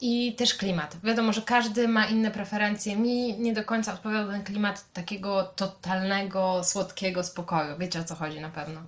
I 0.00 0.34
też 0.34 0.54
klimat. 0.54 0.96
Wiadomo, 1.04 1.32
że 1.32 1.42
każdy 1.42 1.88
ma 1.88 2.06
inne 2.06 2.30
preferencje. 2.30 2.96
Mi 2.96 3.38
nie 3.38 3.52
do 3.52 3.64
końca 3.64 3.94
odpowiadał 3.94 4.30
ten 4.30 4.44
klimat 4.44 4.92
takiego 4.92 5.42
totalnego, 5.42 6.64
słodkiego 6.64 7.24
spokoju. 7.24 7.78
Wiecie 7.78 8.00
o 8.00 8.04
co 8.04 8.14
chodzi 8.14 8.40
na 8.40 8.50
pewno. 8.50 8.80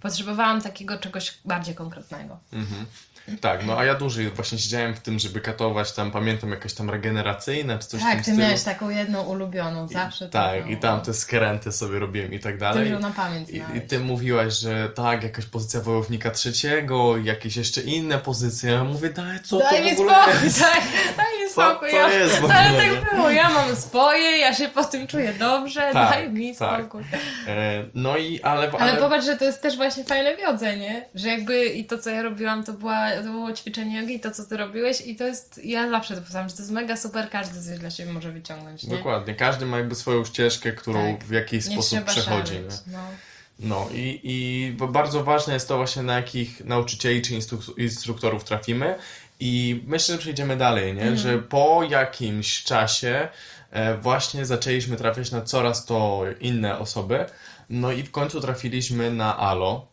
Potrzebowałam 0.00 0.62
takiego 0.62 0.98
czegoś 0.98 1.38
bardziej 1.44 1.74
konkretnego. 1.74 2.38
Tak, 3.40 3.66
no 3.66 3.78
a 3.78 3.84
ja 3.84 3.94
dłużej 3.94 4.30
właśnie 4.30 4.58
siedziałem 4.58 4.94
w 4.94 5.00
tym, 5.00 5.18
żeby 5.18 5.40
katować 5.40 5.92
tam, 5.92 6.10
pamiętam, 6.10 6.50
jakieś 6.50 6.74
tam 6.74 6.90
regeneracyjne 6.90 7.78
czy 7.78 7.88
coś 7.88 8.02
tak, 8.02 8.16
ty 8.16 8.22
stylu. 8.22 8.38
miałeś 8.38 8.62
taką 8.62 8.90
jedną 8.90 9.22
ulubioną, 9.22 9.88
zawsze 9.88 10.26
to 10.26 10.32
Tak, 10.32 10.70
i 10.70 10.76
tam 10.76 11.00
te 11.00 11.14
skręty 11.14 11.72
sobie 11.72 11.98
robiłem 11.98 12.32
i 12.32 12.38
tak 12.40 12.58
dalej. 12.58 12.90
Na 13.00 13.10
pamięć 13.10 13.50
I, 13.50 13.62
I 13.76 13.80
ty 13.80 13.98
mówiłaś, 14.00 14.54
że 14.54 14.88
tak, 14.88 15.22
jakaś 15.22 15.46
pozycja 15.46 15.80
wojownika 15.80 16.30
trzeciego, 16.30 17.16
jakieś 17.16 17.56
jeszcze 17.56 17.80
inne 17.80 18.18
pozycje. 18.18 18.70
Ja 18.70 18.84
mówię, 18.84 19.10
daj, 19.10 19.40
co 19.42 19.58
Daj 19.58 19.78
to 19.78 19.84
mi 19.84 19.96
w 19.96 20.00
ogóle 20.00 20.14
spokój, 20.14 20.44
jest? 20.44 20.60
tak, 20.72 20.82
daj 21.16 21.26
mi 21.42 21.50
Co 21.54 21.70
spokój. 21.70 21.90
to 21.90 21.96
ja, 21.96 22.08
jest 22.12 22.36
w 22.36 22.50
ale 22.50 22.78
tak 22.78 23.14
było, 23.14 23.30
ja 23.30 23.48
mam 23.50 23.76
swoje, 23.76 24.38
ja 24.38 24.54
się 24.54 24.68
po 24.68 24.84
tym 24.84 25.06
czuję 25.06 25.32
dobrze, 25.38 25.90
Tak, 25.92 26.10
daj 26.10 26.30
mi 26.30 26.56
tak. 26.56 26.80
spokój. 26.80 27.02
E, 27.46 27.84
no 27.94 28.16
i, 28.16 28.42
ale... 28.42 28.70
Ale 28.78 28.96
popatrz, 28.96 29.26
że 29.26 29.36
to 29.36 29.44
jest 29.44 29.62
też 29.62 29.76
właśnie 29.76 30.04
fajne 30.04 30.36
wiodze, 30.36 30.76
nie? 30.76 31.04
Że 31.14 31.28
jakby 31.28 31.64
i 31.66 31.84
to, 31.84 31.98
co 31.98 32.10
ja 32.10 32.22
robiłam, 32.22 32.64
to, 32.64 32.72
była, 32.72 33.17
to 33.22 33.30
było 33.30 33.52
ćwiczenie 33.52 34.00
jogi, 34.00 34.14
i 34.14 34.20
to, 34.20 34.30
co 34.30 34.44
ty 34.44 34.56
robiłeś 34.56 35.00
i 35.00 35.16
to 35.16 35.26
jest, 35.26 35.60
ja 35.64 35.90
zawsze 35.90 36.14
to 36.14 36.20
powtarzam, 36.20 36.48
że 36.48 36.54
to 36.56 36.62
jest 36.62 36.72
mega 36.72 36.96
super, 36.96 37.30
każdy 37.30 37.62
coś 37.62 37.78
dla 37.78 37.90
siebie 37.90 38.12
może 38.12 38.32
wyciągnąć, 38.32 38.82
nie? 38.84 38.96
Dokładnie, 38.96 39.34
każdy 39.34 39.66
ma 39.66 39.76
jakby 39.78 39.94
swoją 39.94 40.24
ścieżkę, 40.24 40.72
którą 40.72 41.16
Tak. 41.16 41.24
w 41.24 41.30
jakiś 41.30 41.66
Nie 41.66 41.72
sposób 41.72 42.04
przechodzi. 42.04 42.54
szaleć, 42.54 42.72
nie? 42.86 42.92
no. 42.92 42.98
No 43.60 43.88
i, 43.92 44.20
i 44.24 44.72
bardzo 44.88 45.24
ważne 45.24 45.54
jest 45.54 45.68
to 45.68 45.76
właśnie 45.76 46.02
na 46.02 46.14
jakich 46.16 46.64
nauczycieli 46.64 47.22
czy 47.22 47.34
instru- 47.34 47.78
instruktorów 47.78 48.44
trafimy 48.44 48.94
i 49.40 49.82
myślę, 49.86 50.14
że 50.14 50.18
przejdziemy 50.20 50.56
dalej, 50.56 50.94
nie? 50.94 51.16
Że 51.16 51.38
po 51.38 51.82
jakimś 51.90 52.62
czasie 52.64 53.28
e, 53.70 53.96
właśnie 53.96 54.46
zaczęliśmy 54.46 54.96
trafiać 54.96 55.30
na 55.30 55.40
coraz 55.42 55.84
to 55.84 56.22
inne 56.40 56.78
osoby, 56.78 57.24
no 57.70 57.92
i 57.92 58.02
w 58.02 58.10
końcu 58.10 58.40
trafiliśmy 58.40 59.10
na 59.10 59.36
Alo 59.38 59.86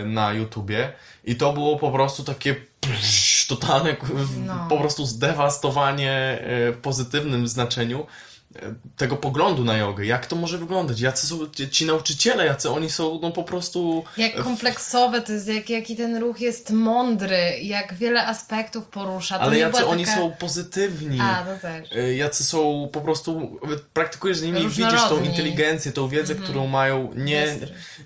e, 0.00 0.04
na 0.04 0.32
YouTubie 0.32 0.92
i 1.26 1.36
to 1.36 1.52
było 1.52 1.78
po 1.78 1.90
prostu 1.90 2.24
takie 2.24 2.56
totalne 3.48 3.96
No. 4.46 4.66
po 4.68 4.78
prostu 4.78 5.06
zdewastowanie 5.06 6.12
e, 6.12 6.72
w 6.72 6.76
pozytywnym 6.82 7.48
znaczeniu 7.48 8.06
tego 8.96 9.16
poglądu 9.16 9.64
na 9.64 9.76
jogę, 9.76 10.06
jak 10.06 10.26
to 10.26 10.36
może 10.36 10.58
wyglądać, 10.58 11.00
jacy 11.00 11.26
są 11.26 11.38
ci, 11.48 11.70
ci 11.70 11.86
nauczyciele, 11.86 12.46
jacy 12.46 12.70
oni 12.70 12.90
są 12.90 13.18
no 13.22 13.30
po 13.30 13.44
prostu... 13.44 14.04
Jak 14.16 14.34
kompleksowe 14.44 15.20
to 15.20 15.32
jest, 15.32 15.48
jak, 15.48 15.70
jaki 15.70 15.96
ten 15.96 16.16
ruch 16.16 16.40
jest 16.40 16.70
mądry, 16.70 17.38
jak 17.62 17.94
wiele 17.94 18.26
aspektów 18.26 18.86
porusza. 18.86 19.38
To 19.38 19.42
Ale 19.42 19.58
jacy 19.58 19.78
była 19.78 19.90
oni 19.90 20.04
taka... 20.04 20.16
są 20.16 20.32
pozytywni. 20.32 21.18
A, 21.20 21.44
to 21.44 21.60
też. 21.60 21.92
Y, 21.92 22.16
Jacy 22.16 22.44
są 22.44 22.88
po 22.92 23.00
prostu, 23.00 23.60
praktykujesz 23.92 24.38
z 24.38 24.42
nimi, 24.42 24.68
widzisz 24.68 25.08
tą 25.08 25.22
inteligencję, 25.22 25.92
tą 25.92 26.08
wiedzę, 26.08 26.34
którą 26.34 26.66
mają. 26.66 27.12
Nie, 27.16 27.56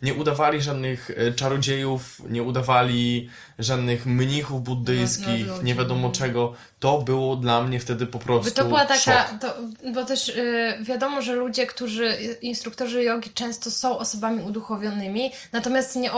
nie 0.03 0.15
udawali 0.15 0.63
żadnych 0.63 1.11
e, 1.11 1.33
czarodziejów, 1.33 2.23
nie 2.29 2.43
udawali 2.43 3.31
żadnych 3.59 4.07
mnichów 4.07 4.63
buddyjskich, 4.63 5.47
No, 5.47 5.57
no, 5.57 5.63
nie 5.63 5.75
wiadomo 5.75 6.11
czego. 6.11 6.55
To 6.81 6.99
było 6.99 7.37
dla 7.37 7.63
mnie 7.63 7.81
wtedy 7.81 8.07
po 8.07 8.19
prostu. 8.19 8.51
By 8.51 8.57
to 8.57 8.65
była 8.65 8.87
taka, 8.87 9.39
to, 9.41 9.55
bo 9.95 10.05
też 10.05 10.33
wiadomo, 10.81 11.23
że 11.23 11.35
ludzie, 11.35 11.67
którzy, 11.67 12.17
instruktorzy 12.43 13.03
jogi 13.03 13.31
często 13.31 13.71
są 13.71 13.99
osobami 13.99 14.43
uduchowionymi, 14.43 15.33
natomiast 15.53 15.97
nie 15.97 16.11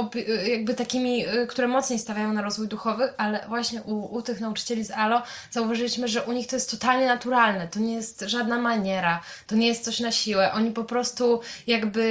jakby 0.46 0.74
takimi, 0.74 1.28
y, 1.28 1.46
które 1.46 1.68
mocniej 1.68 1.98
stawiają 1.98 2.32
na 2.32 2.42
rozwój 2.42 2.68
duchowy, 2.68 3.16
ale 3.16 3.44
właśnie 3.48 3.82
u, 3.82 4.14
u 4.14 4.22
tych 4.22 4.40
nauczycieli 4.40 4.84
z 4.84 4.90
ALO 4.90 5.22
zauważyliśmy, 5.50 6.08
że 6.08 6.22
u 6.22 6.32
nich 6.32 6.46
to 6.46 6.56
jest 6.56 6.70
totalnie 6.70 7.06
naturalne, 7.06 7.68
to 7.68 7.80
nie 7.80 7.94
jest 7.94 8.20
żadna 8.20 8.58
maniera, 8.58 9.20
to 9.46 9.56
nie 9.56 9.66
jest 9.66 9.84
coś 9.84 10.00
na 10.00 10.12
siłę, 10.12 10.52
oni 10.52 10.70
po 10.70 10.84
prostu 10.84 11.40
jakby 11.66 12.02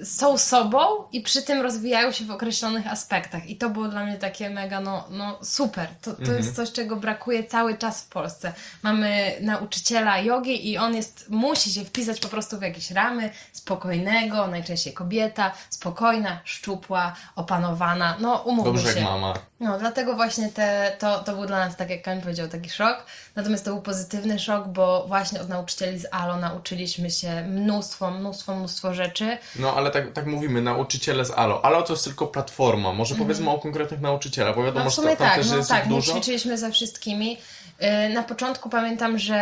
y, 0.00 0.06
są 0.06 0.38
sobą 0.38 0.80
i 1.12 1.20
przy 1.20 1.42
tym 1.42 1.60
rozwijają 1.60 2.12
się 2.12 2.24
w 2.24 2.30
określonych 2.30 2.86
aspektach. 2.86 3.48
I 3.48 3.56
to 3.56 3.70
było 3.70 3.88
dla 3.88 4.04
mnie 4.04 4.16
takie 4.16 4.50
mega, 4.50 4.80
no, 4.80 5.04
no 5.10 5.38
super, 5.42 5.88
to, 6.02 6.14
to 6.14 6.32
jest 6.32 6.56
coś, 6.56 6.72
czego 6.72 6.96
brakuje 6.96 7.44
cały 7.44 7.78
czas 7.78 8.02
w 8.02 8.08
Polsce. 8.08 8.52
Mamy 8.82 9.32
nauczyciela 9.40 10.18
jogi 10.18 10.70
i 10.70 10.78
on 10.78 10.94
jest, 10.94 11.26
musi 11.38 11.72
się 11.72 11.84
wpisać 11.84 12.20
po 12.20 12.28
prostu 12.28 12.58
w 12.58 12.62
jakieś 12.62 12.90
ramy, 12.90 13.30
spokojnego, 13.52 14.46
najczęściej 14.46 14.92
kobieta, 14.92 15.52
spokojna, 15.70 16.40
szczupła, 16.44 17.12
opanowana, 17.36 18.16
no 18.20 18.36
umówmy 18.36 18.72
Dobrze 18.72 18.92
się. 18.92 18.98
jak 19.00 19.08
mama. 19.08 19.34
No, 19.60 19.78
dlatego 19.78 20.14
właśnie 20.14 20.48
te, 20.48 20.96
to, 20.98 21.18
to 21.18 21.32
był 21.34 21.46
dla 21.46 21.58
nas, 21.58 21.76
tak 21.76 21.90
jak 21.90 22.02
Kamil 22.02 22.22
powiedział, 22.22 22.48
taki 22.48 22.70
szok. 22.70 23.06
Natomiast 23.36 23.64
to 23.64 23.70
był 23.70 23.82
pozytywny 23.82 24.38
szok, 24.38 24.68
bo 24.68 25.04
właśnie 25.08 25.40
od 25.40 25.48
nauczycieli 25.48 25.98
z 25.98 26.06
ALO 26.10 26.36
nauczyliśmy 26.36 27.10
się 27.10 27.42
mnóstwo, 27.42 28.10
mnóstwo, 28.10 28.54
mnóstwo 28.54 28.94
rzeczy. 28.94 29.38
No 29.56 29.74
ale 29.74 29.90
tak, 29.90 30.12
tak 30.12 30.26
mówimy, 30.26 30.62
nauczyciele 30.62 31.24
z 31.24 31.30
ALO. 31.30 31.64
ALO 31.64 31.82
to 31.82 31.92
jest 31.92 32.04
tylko 32.04 32.26
platforma. 32.26 32.92
Może 32.92 33.14
powiedzmy 33.14 33.50
o 33.50 33.58
konkretnych 33.58 34.00
nauczycielach, 34.00 34.56
bo 34.56 34.62
wiadomo. 34.62 34.84
No 34.84 34.90
w 34.90 34.94
że 34.94 35.02
sumie 35.02 35.16
tam 35.16 35.28
tak, 35.28 35.36
też 35.36 35.50
no 35.50 35.56
jest 35.56 35.68
tak, 35.68 35.88
dużo. 35.88 36.12
ćwiczyliśmy 36.12 36.58
ze 36.58 36.70
wszystkimi. 36.72 37.38
Yy, 37.80 38.08
Na 38.08 38.22
początku 38.22 38.70
pamiętam, 38.70 39.18
że 39.18 39.36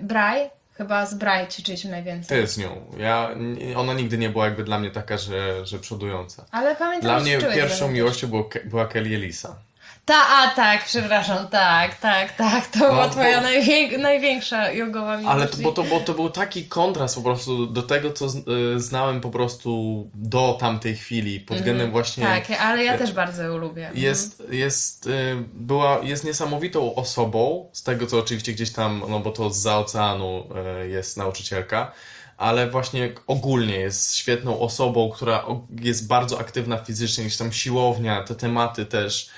yy, 0.00 0.06
Braj, 0.06 0.50
chyba 0.74 1.06
z 1.06 1.14
Braj 1.14 1.48
ćwiczyliśmy 1.48 1.90
najwięcej. 1.90 2.40
Ty 2.40 2.46
z 2.46 2.58
nią. 2.58 2.86
Ja, 2.98 3.30
ona 3.76 3.92
nigdy 3.94 4.18
nie 4.18 4.30
była 4.30 4.44
jakby 4.44 4.64
dla 4.64 4.78
mnie 4.78 4.90
taka, 4.90 5.18
że, 5.18 5.66
że 5.66 5.78
przodująca. 5.78 6.44
Ale 6.50 6.76
pamiętam, 6.76 7.10
Dla 7.10 7.20
mnie 7.20 7.38
pierwszą 7.54 7.88
miłością 7.90 8.26
było, 8.28 8.48
była 8.64 8.86
Kelly 8.86 9.14
Elisa. 9.14 9.56
Ta, 10.04 10.28
a 10.28 10.50
tak, 10.56 10.84
przepraszam, 10.84 11.48
tak, 11.48 11.94
tak, 11.94 12.36
tak. 12.36 12.66
To 12.66 12.78
była 12.78 13.04
bo- 13.06 13.10
twoja 13.10 13.40
najwię- 13.40 13.98
największa 13.98 14.72
jogowa 14.72 15.16
miłość. 15.16 15.34
Ale 15.36 15.46
to, 15.48 15.56
bo, 15.56 15.72
to, 15.72 15.82
bo 15.82 16.00
to 16.00 16.14
był 16.14 16.30
taki 16.30 16.64
kontrast 16.64 17.14
po 17.14 17.22
prostu 17.22 17.66
do 17.66 17.82
tego, 17.82 18.12
co 18.12 18.28
z, 18.28 18.36
y, 18.76 18.80
znałem 18.80 19.20
po 19.20 19.30
prostu 19.30 20.04
do 20.14 20.56
tamtej 20.60 20.96
chwili, 20.96 21.40
pod 21.40 21.56
względem 21.56 21.90
właśnie... 21.90 22.24
Tak, 22.24 22.50
ale 22.60 22.84
ja 22.84 22.98
też 22.98 23.12
bardzo 23.12 23.42
ją 23.42 23.56
lubię. 23.56 23.90
Jest, 23.94 24.42
jest, 24.50 25.06
y, 25.06 25.36
była, 25.54 25.98
jest 26.02 26.24
niesamowitą 26.24 26.94
osobą, 26.94 27.68
z 27.72 27.82
tego 27.82 28.06
co 28.06 28.18
oczywiście 28.18 28.52
gdzieś 28.52 28.70
tam, 28.72 29.02
no 29.08 29.20
bo 29.20 29.30
to 29.30 29.50
z 29.50 29.66
oceanu 29.66 30.44
y, 30.84 30.88
jest 30.88 31.16
nauczycielka, 31.16 31.92
ale 32.36 32.70
właśnie 32.70 33.12
ogólnie 33.26 33.74
jest 33.76 34.16
świetną 34.16 34.60
osobą, 34.60 35.10
która 35.10 35.44
jest 35.80 36.06
bardzo 36.06 36.40
aktywna 36.40 36.78
fizycznie, 36.78 37.24
gdzieś 37.24 37.36
tam 37.36 37.52
siłownia, 37.52 38.22
te 38.22 38.34
tematy 38.34 38.86
też, 38.86 39.22
y, 39.24 39.28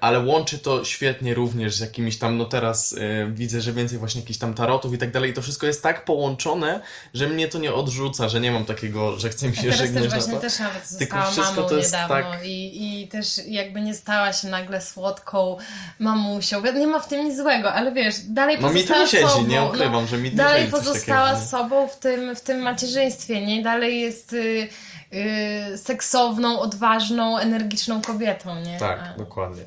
ale 0.00 0.20
łączy 0.20 0.58
to 0.58 0.84
świetnie 0.84 1.34
również 1.34 1.74
z 1.76 1.80
jakimiś 1.80 2.18
tam, 2.18 2.36
no 2.38 2.44
teraz 2.44 2.92
y, 2.92 2.98
widzę, 3.32 3.60
że 3.60 3.72
więcej 3.72 3.98
właśnie 3.98 4.20
jakichś 4.20 4.38
tam 4.38 4.54
tarotów 4.54 4.94
i 4.94 4.98
tak 4.98 5.10
dalej, 5.10 5.34
to 5.34 5.42
wszystko 5.42 5.66
jest 5.66 5.82
tak 5.82 6.04
połączone, 6.04 6.80
że 7.14 7.28
mnie 7.28 7.48
to 7.48 7.58
nie 7.58 7.74
odrzuca, 7.74 8.28
że 8.28 8.40
nie 8.40 8.52
mam 8.52 8.64
takiego, 8.64 9.18
że 9.18 9.28
chce 9.28 9.48
mi 9.48 9.56
się 9.56 9.72
żegnać 9.72 10.02
też 10.02 10.12
właśnie 10.12 10.40
też 10.40 10.58
nawet 10.58 10.88
Tylko 10.88 10.98
została 11.16 11.30
wszystko 11.30 11.56
mamą 11.56 11.68
to 11.68 11.76
jest 11.76 11.92
niedawno 11.92 12.16
tak- 12.30 12.44
i, 12.46 13.02
i 13.02 13.08
też 13.08 13.40
jakby 13.46 13.80
nie 13.80 13.94
stała 13.94 14.32
się 14.32 14.48
nagle 14.48 14.80
słodką 14.80 15.56
mamusią. 15.98 16.62
Nie 16.74 16.86
ma 16.86 17.00
w 17.00 17.08
tym 17.08 17.24
nic 17.24 17.36
złego, 17.36 17.72
ale 17.72 17.92
wiesz, 17.92 18.14
dalej 18.28 18.56
No 18.60 18.70
mi 18.70 18.84
to 18.84 18.94
pozostała 18.94 19.02
nie 19.02 19.08
siedzi, 19.08 19.28
sobą. 19.28 19.46
nie 19.46 19.62
ukrywam, 19.62 20.06
że 20.06 20.18
mi 20.18 20.30
Dalej 20.30 20.68
pozostała 20.68 21.30
takiego, 21.30 21.46
sobą 21.46 21.88
w 21.88 21.96
tym, 21.98 22.36
w 22.36 22.40
tym 22.40 22.58
macierzyństwie, 22.60 23.46
nie? 23.46 23.62
Dalej 23.62 24.00
jest 24.00 24.32
y, 24.32 24.68
y, 25.14 25.78
seksowną, 25.78 26.60
odważną, 26.60 27.38
energiczną 27.38 28.02
kobietą, 28.02 28.60
nie? 28.60 28.78
Tak, 28.78 29.00
A- 29.14 29.18
dokładnie. 29.18 29.62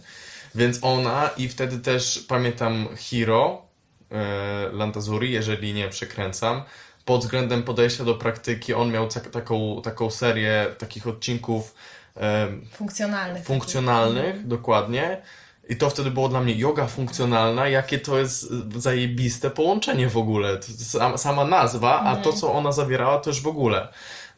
Więc 0.55 0.79
ona 0.81 1.29
i 1.37 1.49
wtedy 1.49 1.79
też 1.79 2.25
pamiętam 2.27 2.87
Hiro 2.97 3.61
e, 4.11 4.69
Lantazuri, 4.71 5.31
jeżeli 5.31 5.73
nie 5.73 5.89
przekręcam, 5.89 6.63
pod 7.05 7.21
względem 7.21 7.63
podejścia 7.63 8.03
do 8.03 8.15
praktyki, 8.15 8.73
on 8.73 8.91
miał 8.91 9.07
tak, 9.07 9.29
taką, 9.29 9.81
taką 9.83 10.11
serię 10.11 10.65
takich 10.77 11.07
odcinków 11.07 11.75
Funkcjonalnych. 12.71 13.45
funkcjonalnych, 13.45 14.47
dokładnie. 14.47 15.21
I 15.69 15.75
to 15.75 15.89
wtedy 15.89 16.11
było 16.11 16.29
dla 16.29 16.41
mnie 16.41 16.55
yoga 16.55 16.87
funkcjonalna, 16.87 17.67
jakie 17.67 17.99
to 17.99 18.19
jest 18.19 18.47
zajebiste 18.75 19.49
połączenie 19.49 20.09
w 20.09 20.17
ogóle. 20.17 20.57
Sama, 20.77 21.17
sama 21.17 21.45
nazwa, 21.45 21.99
a 21.99 22.15
to, 22.15 22.33
co 22.33 22.53
ona 22.53 22.71
zawierała, 22.71 23.21
już 23.25 23.41
w 23.41 23.47
ogóle. 23.47 23.87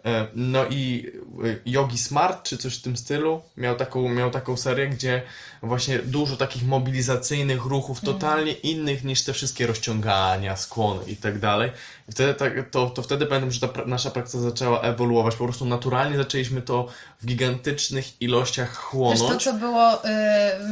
E, 0.06 0.28
No 0.34 0.66
i 0.70 1.12
y, 1.46 1.62
Yogi 1.66 1.98
Smart, 1.98 2.44
czy 2.44 2.58
coś 2.58 2.78
w 2.80 2.82
tym 2.82 2.98
stylu, 2.98 3.42
miał 3.58 3.76
taką, 3.76 4.10
miał 4.10 4.32
taką 4.32 4.58
serię, 4.58 4.88
gdzie 4.88 5.22
właśnie 5.64 6.00
dużo 6.00 6.38
takich 6.38 6.66
mobilizacyjnych 6.68 7.66
ruchów, 7.66 8.02
totalnie 8.02 8.52
innych 8.52 9.04
niż 9.04 9.24
te 9.24 9.34
wszystkie 9.34 9.68
rozciągania, 9.68 10.56
skłony 10.56 11.06
i 11.08 11.16
tak 11.16 11.40
dalej. 11.40 11.72
I 12.10 12.12
wtedy, 12.12 12.34
tak, 12.34 12.54
to, 12.72 12.90
to 12.90 13.02
wtedy 13.02 13.26
pamiętam, 13.26 13.52
że 13.52 13.60
ta 13.68 13.86
nasza 13.86 14.12
praktyka 14.12 14.38
zaczęła 14.44 14.82
ewoluować. 14.82 15.36
Po 15.36 15.44
prostu 15.44 15.66
naturalnie 15.66 16.18
zaczęliśmy 16.18 16.62
to 16.62 16.88
w 17.22 17.26
gigantycznych 17.26 18.22
ilościach 18.22 18.70
Też 18.70 18.78
chłonąć. 18.78 19.20
to, 19.22 19.38
co 19.38 19.54
było 19.54 20.06
y, 20.06 20.10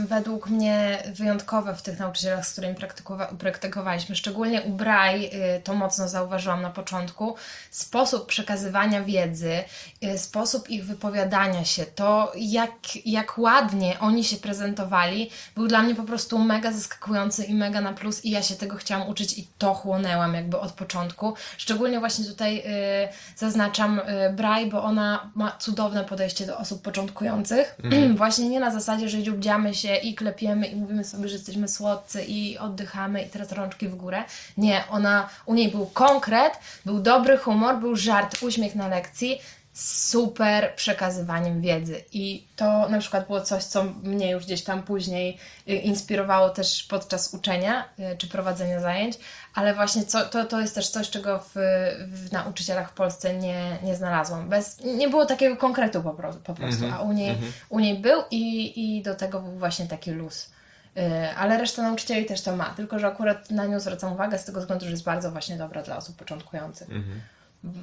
według 0.09 0.49
mnie 0.49 1.03
wyjątkowe 1.15 1.75
w 1.75 1.81
tych 1.81 1.99
nauczycielach, 1.99 2.47
z 2.47 2.51
którymi 2.51 2.75
praktykowa- 2.75 3.37
praktykowaliśmy, 3.37 4.15
szczególnie 4.15 4.61
u 4.61 4.69
Braj, 4.69 5.25
y, 5.25 5.61
to 5.63 5.73
mocno 5.73 6.07
zauważyłam 6.09 6.61
na 6.61 6.69
początku, 6.69 7.35
sposób 7.71 8.25
przekazywania 8.27 9.03
wiedzy, 9.03 9.63
y, 10.03 10.17
sposób 10.17 10.69
ich 10.69 10.85
wypowiadania 10.85 11.65
się, 11.65 11.85
to 11.85 12.31
jak, 12.37 12.71
jak 13.05 13.37
ładnie 13.37 13.99
oni 13.99 14.23
się 14.23 14.37
był 15.55 15.67
dla 15.67 15.83
mnie 15.83 15.95
po 15.95 16.03
prostu 16.03 16.39
mega 16.39 16.71
zaskakujący 16.71 17.43
i 17.43 17.53
mega 17.53 17.81
na 17.81 17.93
plus 17.93 18.25
i 18.25 18.29
ja 18.29 18.41
się 18.41 18.55
tego 18.55 18.75
chciałam 18.75 19.09
uczyć 19.09 19.37
i 19.37 19.47
to 19.57 19.73
chłonęłam 19.73 20.33
jakby 20.33 20.59
od 20.59 20.71
początku. 20.71 21.33
Szczególnie 21.57 21.99
właśnie 21.99 22.25
tutaj 22.25 22.57
y, 22.57 22.63
zaznaczam 23.35 23.99
y, 23.99 24.33
Braj, 24.33 24.69
bo 24.69 24.83
ona 24.83 25.31
ma 25.35 25.51
cudowne 25.51 26.03
podejście 26.03 26.45
do 26.45 26.57
osób 26.57 26.81
początkujących. 26.81 27.75
właśnie 28.17 28.49
nie 28.49 28.59
na 28.59 28.71
zasadzie, 28.71 29.09
że 29.09 29.23
dziubdziamy 29.23 29.75
się 29.75 29.95
i 29.95 30.15
klepiemy 30.15 30.67
i 30.67 30.75
mówimy 30.75 31.03
sobie, 31.03 31.27
że 31.27 31.35
jesteśmy 31.35 31.67
słodcy 31.67 32.23
i 32.23 32.57
oddychamy 32.57 33.23
i 33.23 33.29
teraz 33.29 33.51
rączki 33.51 33.87
w 33.87 33.95
górę. 33.95 34.23
Nie, 34.57 34.83
ona, 34.89 35.29
u 35.45 35.53
niej 35.53 35.71
był 35.71 35.85
konkret, 35.85 36.53
był 36.85 36.99
dobry 36.99 37.37
humor, 37.37 37.79
był 37.79 37.95
żart, 37.95 38.43
uśmiech 38.43 38.75
na 38.75 38.87
lekcji, 38.87 39.39
super 39.75 40.75
przekazywaniem 40.75 41.61
wiedzy. 41.61 42.03
I 42.13 42.47
to 42.55 42.89
na 42.89 42.99
przykład 42.99 43.27
było 43.27 43.41
coś, 43.41 43.63
co 43.63 43.83
mnie 43.83 44.31
już 44.31 44.45
gdzieś 44.45 44.63
tam 44.63 44.83
później 44.83 45.37
y, 45.69 45.75
inspirowało 45.75 46.49
też 46.49 46.83
podczas 46.83 47.33
uczenia 47.33 47.89
y, 47.99 48.17
czy 48.17 48.27
prowadzenia 48.27 48.79
zajęć, 48.79 49.17
ale 49.53 49.73
właśnie 49.73 50.03
co, 50.05 50.25
to, 50.25 50.45
to 50.45 50.61
jest 50.61 50.75
też 50.75 50.89
coś, 50.89 51.09
czego 51.09 51.39
w, 51.39 51.53
w 52.07 52.31
nauczycielach 52.31 52.89
w 52.89 52.93
Polsce 52.93 53.33
nie, 53.37 53.77
nie 53.83 53.95
znalazłam. 53.95 54.49
Bez, 54.49 54.79
nie 54.83 55.09
było 55.09 55.25
takiego 55.25 55.57
konkretu 55.57 56.03
po, 56.03 56.11
pro, 56.13 56.33
po 56.33 56.53
prostu, 56.53 56.85
a 56.93 57.01
u 57.01 57.11
niej, 57.11 57.37
u 57.69 57.79
niej 57.79 57.99
był 57.99 58.21
i, 58.31 58.97
i 58.97 59.01
do 59.01 59.15
tego 59.15 59.39
był 59.39 59.51
właśnie 59.51 59.87
taki 59.87 60.11
luz. 60.11 60.49
Y, 60.97 61.01
Ale 61.37 61.57
reszta 61.57 61.81
nauczycieli 61.81 62.25
też 62.25 62.41
to 62.41 62.55
ma, 62.55 62.65
tylko 62.65 62.99
że 62.99 63.07
akurat 63.07 63.51
na 63.51 63.65
nią 63.65 63.79
zwracam 63.79 64.13
uwagę 64.13 64.37
z 64.37 64.45
tego 64.45 64.59
względu, 64.59 64.85
że 64.85 64.91
jest 64.91 65.03
bardzo 65.03 65.31
właśnie 65.31 65.57
dobra 65.57 65.83
dla 65.83 65.97
osób 65.97 66.15
początkujących. 66.15 66.87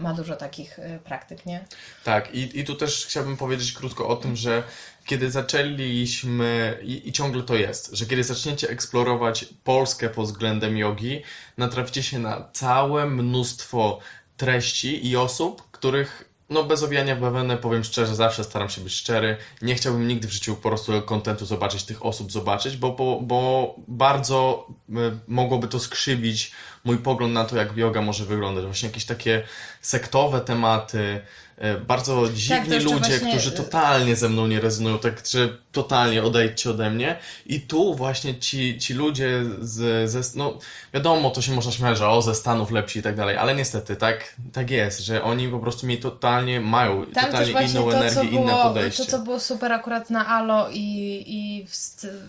Ma 0.01 0.15
dużo 0.15 0.37
takich 0.37 0.79
y, 0.79 0.99
praktyk, 1.05 1.47
nie? 1.47 1.65
Tak, 2.05 2.35
i, 2.35 2.61
i 2.61 2.65
tu 2.65 2.75
też 2.75 3.07
chciałbym 3.07 3.37
powiedzieć 3.37 3.73
krótko 3.73 4.09
o 4.09 4.17
tym, 4.17 4.37
że 4.37 4.63
kiedy 5.05 5.31
zaczęliśmy, 5.31 6.79
i, 6.83 7.09
i 7.09 7.13
ciągle 7.13 7.43
to 7.43 7.55
jest, 7.55 7.91
że 7.93 8.07
kiedy 8.07 8.25
zaczniecie 8.25 8.69
eksplorować 8.69 9.45
Polskę 9.65 10.09
pod 10.09 10.27
względem 10.27 10.77
jogi, 10.77 11.23
natraficie 11.57 12.03
się 12.03 12.19
na 12.19 12.49
całe 12.53 13.07
mnóstwo 13.07 13.99
treści 14.37 15.09
i 15.09 15.17
osób, 15.17 15.71
których 15.71 16.33
no 16.53 16.65
bez 16.65 16.83
owijania 16.83 17.17
w 17.17 17.21
bawełnę, 17.21 17.57
powiem 17.57 17.85
szczerze, 17.85 18.15
zawsze 18.15 18.45
staram 18.45 18.69
się 18.69 18.81
być 18.81 18.93
szczery. 18.93 19.37
Nie 19.63 19.75
chciałbym 19.75 20.09
nigdy 20.09 20.29
w 20.29 20.33
życiu 20.33 20.57
po 20.57 20.69
prostu 20.69 21.03
kontentu 21.03 21.47
zobaczyć, 21.47 21.83
tych 21.83 22.07
osób 22.07 22.33
zobaczyć, 22.33 22.77
bo, 22.77 22.93
bo, 22.93 23.21
bo 23.23 23.75
bardzo 23.89 24.67
y, 24.89 24.93
mogłoby 25.29 25.69
to 25.69 25.79
skrzywić 25.79 26.53
mój 26.85 26.99
pogląd 26.99 27.35
na 27.35 27.45
to, 27.45 27.57
jak 27.57 27.77
yoga 27.77 28.03
może 28.03 28.25
wyglądać. 28.25 28.65
Właśnie 28.65 28.89
jakieś 28.89 29.05
takie 29.05 29.43
sektowe 29.83 30.41
tematy, 30.41 31.21
e, 31.59 31.79
bardzo 31.79 32.29
dziwni 32.35 32.67
to 32.69 32.75
jeszcze 32.75 32.95
ludzie, 32.95 33.19
właśnie- 33.19 33.31
którzy 33.31 33.53
totalnie 33.53 34.17
ze 34.17 34.29
mną 34.29 34.47
nie 34.47 34.61
rezonują, 34.61 34.99
tak, 34.99 35.27
że 35.27 35.49
totalnie 35.73 36.23
odejdźcie 36.23 36.71
ode 36.71 36.91
mnie. 36.91 37.17
I 37.47 37.61
tu 37.61 37.95
właśnie 37.95 38.39
ci, 38.39 38.79
ci 38.79 38.95
ludzie 38.95 39.45
z, 39.61 40.11
ze, 40.11 40.21
no 40.39 40.59
wiadomo, 40.95 41.31
to 41.31 41.43
się 41.43 41.53
można 41.53 41.73
śmiać, 41.73 41.99
że 41.99 42.09
o, 42.09 42.23
ze 42.23 42.35
Stanów 42.35 42.71
lepsi 42.71 42.99
i 42.99 43.03
tak 43.03 43.17
dalej, 43.17 43.37
ale 43.37 43.55
niestety 43.55 43.97
tak, 43.97 44.35
tak 44.53 44.71
jest, 44.71 45.01
że 45.01 45.23
oni 45.23 45.49
po 45.49 45.59
prostu 45.59 45.87
mi 45.87 45.99
totalnie 45.99 46.61
mają 46.61 47.07
Tam 47.07 47.25
totalnie 47.25 47.63
inną 47.63 47.91
to, 47.91 47.97
energię, 47.97 48.31
inne 48.31 48.53
było, 48.53 48.63
podejście. 48.63 49.05
to, 49.05 49.11
co 49.11 49.19
było 49.19 49.41
super 49.41 49.73
akurat 49.73 50.11
na 50.11 50.27
ALO 50.27 50.69
i, 50.73 51.25
i 51.27 51.67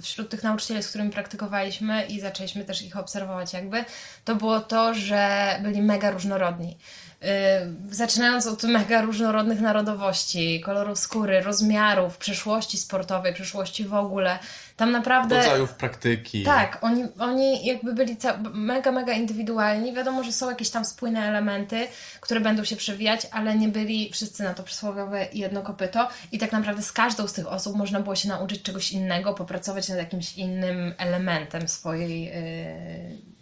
wśród 0.02 0.30
tych 0.30 0.44
nauczycieli, 0.44 0.84
z 0.84 0.88
którymi 0.88 1.10
praktykowaliśmy 1.12 2.06
i 2.06 2.20
zaczęliśmy 2.20 2.64
też 2.66 2.82
ich 2.82 2.98
obserwować 2.98 3.54
jakby, 3.54 3.86
to 4.26 4.36
było 4.36 4.60
to, 4.60 4.94
że 4.94 5.48
byli 5.64 5.82
mega 5.82 6.12
różnorodni. 6.12 6.78
Yy, 7.24 7.96
zaczynając 7.96 8.48
od 8.48 8.64
mega 8.64 9.02
różnorodnych 9.02 9.62
narodowości, 9.62 10.62
kolorów 10.62 11.00
skóry, 11.00 11.42
rozmiarów, 11.42 12.18
przeszłości 12.18 12.78
sportowej, 12.78 13.34
przeszłości 13.34 13.86
w 13.86 13.94
ogóle. 13.94 14.40
Tam 14.78 14.92
naprawdę... 14.92 15.38
rodzajów 15.38 15.74
praktyki. 15.74 16.44
Tak, 16.44 16.78
oni, 16.82 17.04
oni 17.20 17.66
jakby 17.66 17.94
byli 17.94 18.18
mega, 18.54 18.92
mega 18.92 19.14
indywidualni. 19.14 19.94
Wiadomo, 19.94 20.24
że 20.24 20.32
są 20.32 20.50
jakieś 20.50 20.70
tam 20.70 20.86
spójne 20.86 21.28
elementy, 21.28 21.88
które 22.20 22.40
będą 22.40 22.64
się 22.64 22.76
przewijać, 22.76 23.28
ale 23.32 23.56
nie 23.56 23.68
byli 23.68 24.10
wszyscy 24.12 24.44
na 24.44 24.54
to 24.54 24.64
przysłowiowe 24.64 25.28
jedno 25.34 25.62
kopyto. 25.62 26.08
I 26.32 26.40
tak 26.40 26.52
naprawdę 26.52 26.82
z 26.82 26.92
każdą 26.92 27.28
z 27.28 27.34
tych 27.34 27.48
osób 27.48 27.76
można 27.76 28.00
było 28.00 28.16
się 28.16 28.30
nauczyć 28.30 28.62
czegoś 28.62 28.92
innego, 28.92 29.34
popracować 29.34 29.90
nad 29.90 29.98
jakimś 29.98 30.38
innym 30.38 30.94
elementem 30.98 31.68
swojej 31.68 32.24
yy, 32.24 33.33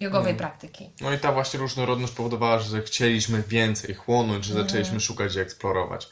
jogowej 0.00 0.34
praktyki. 0.34 0.90
No 1.00 1.12
i 1.12 1.18
ta 1.18 1.32
właśnie 1.32 1.60
różnorodność 1.60 2.12
powodowała, 2.12 2.58
że 2.58 2.82
chcieliśmy 2.82 3.42
więcej 3.48 3.94
chłonąć, 3.94 4.44
że 4.44 4.54
zaczęliśmy 4.54 5.00
szukać 5.00 5.36
i 5.36 5.38
eksplorować. 5.38 6.08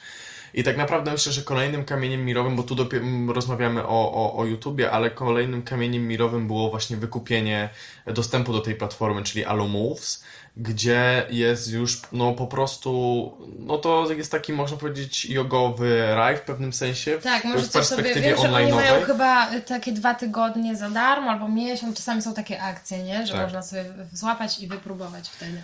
I 0.54 0.64
tak 0.64 0.76
naprawdę 0.76 1.12
myślę, 1.12 1.32
że 1.32 1.42
kolejnym 1.42 1.84
kamieniem 1.84 2.24
milowym, 2.24 2.56
bo 2.56 2.62
tu 2.62 2.74
dopiero 2.74 3.04
rozmawiamy 3.28 3.86
o, 3.86 4.12
o, 4.12 4.36
o 4.36 4.44
YouTubie, 4.44 4.90
ale 4.90 5.10
kolejnym 5.10 5.62
kamieniem 5.62 6.08
milowym 6.08 6.46
było 6.46 6.70
właśnie 6.70 6.96
wykupienie 6.96 7.68
dostępu 8.06 8.52
do 8.52 8.60
tej 8.60 8.74
platformy, 8.74 9.22
czyli 9.22 9.44
Allo 9.44 9.68
Moves, 9.68 10.24
gdzie 10.58 11.26
jest 11.30 11.70
już 11.70 12.00
no 12.12 12.32
po 12.32 12.46
prostu, 12.46 13.32
no 13.58 13.78
to 13.78 14.12
jest 14.12 14.32
taki 14.32 14.52
można 14.52 14.76
powiedzieć 14.76 15.24
jogowy 15.24 16.14
raj 16.14 16.36
w 16.36 16.40
pewnym 16.40 16.72
sensie, 16.72 17.18
Tak, 17.22 17.42
w, 17.42 17.44
może 17.44 17.64
w 17.64 17.68
coś 17.68 17.86
sobie, 17.86 18.02
perspektywie 18.02 18.36
wiem, 18.36 18.42
że 18.42 18.56
oni 18.56 18.72
mają 18.72 19.02
chyba 19.02 19.52
y, 19.54 19.60
takie 19.60 19.92
dwa 19.92 20.14
tygodnie 20.14 20.76
za 20.76 20.90
darmo 20.90 21.30
albo 21.30 21.48
miesiąc, 21.48 21.96
czasami 21.96 22.22
są 22.22 22.34
takie 22.34 22.62
akcje, 22.62 23.02
nie? 23.02 23.26
Że 23.26 23.32
Tak. 23.32 23.42
można 23.42 23.62
sobie 23.62 23.84
złapać 24.12 24.58
i 24.60 24.66
wypróbować 24.66 25.28
wtedy. 25.28 25.62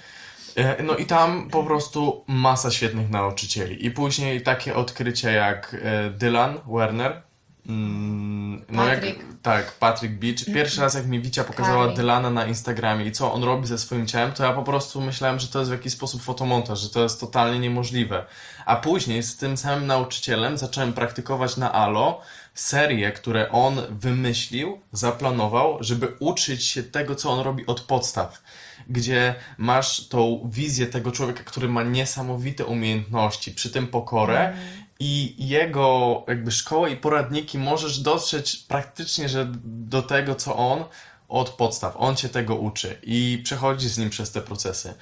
E, 0.57 0.83
No 0.83 0.97
i 0.97 1.07
tam 1.07 1.49
po 1.51 1.65
prostu 1.65 2.25
masa 2.27 2.71
świetnych 2.71 3.11
nauczycieli. 3.11 3.87
I 3.87 3.91
później 3.91 4.43
takie 4.43 4.75
odkrycia 4.75 5.31
jak 5.31 5.77
e, 5.83 6.11
Dylan 6.11 6.59
Werner. 6.69 7.23
Mm, 7.67 8.65
No 8.69 8.85
jak, 8.87 9.01
Patrick. 9.01 9.25
tak, 9.43 9.73
Patrick 9.73 10.15
Beach. 10.15 10.45
Pierwszy 10.55 10.81
raz 10.81 10.95
jak 10.95 11.07
mi 11.07 11.21
Wicia 11.21 11.45
pokazała 11.45 11.85
Kari. 11.85 11.97
Dylana 11.97 12.31
na 12.31 12.47
Instagramie 12.47 13.05
i 13.07 13.13
co 13.13 13.33
on 13.33 13.45
robi 13.45 13.67
ze 13.67 13.79
swoim 13.79 14.07
ciałem, 14.07 14.33
to 14.33 14.45
ja 14.45 14.53
po 14.53 14.63
prostu 14.63 15.01
myślałem, 15.01 15.39
że 15.41 15.49
to 15.49 15.59
jest 15.59 15.71
w 15.71 15.73
jakiś 15.75 15.93
sposób 15.93 16.23
fotomontaż, 16.23 16.81
że 16.81 16.91
to 16.91 17.03
jest 17.03 17.21
totalnie 17.21 17.59
niemożliwe. 17.59 18.25
A 18.67 18.77
później 18.77 19.23
z 19.23 19.37
tym 19.37 19.57
samym 19.57 19.87
nauczycielem 19.87 20.59
zacząłem 20.59 20.93
praktykować 20.93 21.57
na 21.57 21.73
Alo 21.73 22.21
serię, 22.55 23.13
które 23.13 23.51
on 23.51 23.81
wymyślił, 23.91 24.81
zaplanował, 24.93 25.77
żeby 25.81 26.09
uczyć 26.21 26.65
się 26.65 26.83
tego, 26.83 27.15
co 27.15 27.31
on 27.31 27.41
robi 27.41 27.67
od 27.67 27.81
podstaw. 27.81 28.43
Gdzie 28.89 29.35
masz 29.59 30.09
tą 30.09 30.51
wizję 30.53 30.87
tego 30.87 31.13
człowieka, 31.13 31.43
który 31.45 31.69
ma 31.69 31.83
niesamowite 31.83 32.65
umiejętności, 32.65 33.51
przy 33.51 33.71
tym 33.71 33.87
pokorę 33.87 34.57
i 35.01 35.35
jego 35.49 36.23
jakby 36.29 36.53
szkołę 36.53 36.91
i 36.91 36.97
poradniki 36.97 37.59
możesz 37.59 38.01
dotrzeć 38.01 38.57
praktycznie, 38.57 39.29
że 39.29 39.53
do 39.65 40.03
tego, 40.03 40.35
co 40.35 40.57
on 40.57 40.85
od 41.29 41.51
podstaw. 41.51 41.95
On 41.99 42.17
cię 42.17 42.29
tego 42.29 42.57
uczy 42.57 42.99
i 43.03 43.41
przechodzi 43.45 43.89
z 43.89 43.99
nim 43.99 44.11
przez 44.11 44.31
te 44.31 44.41
procesy. 44.41 44.95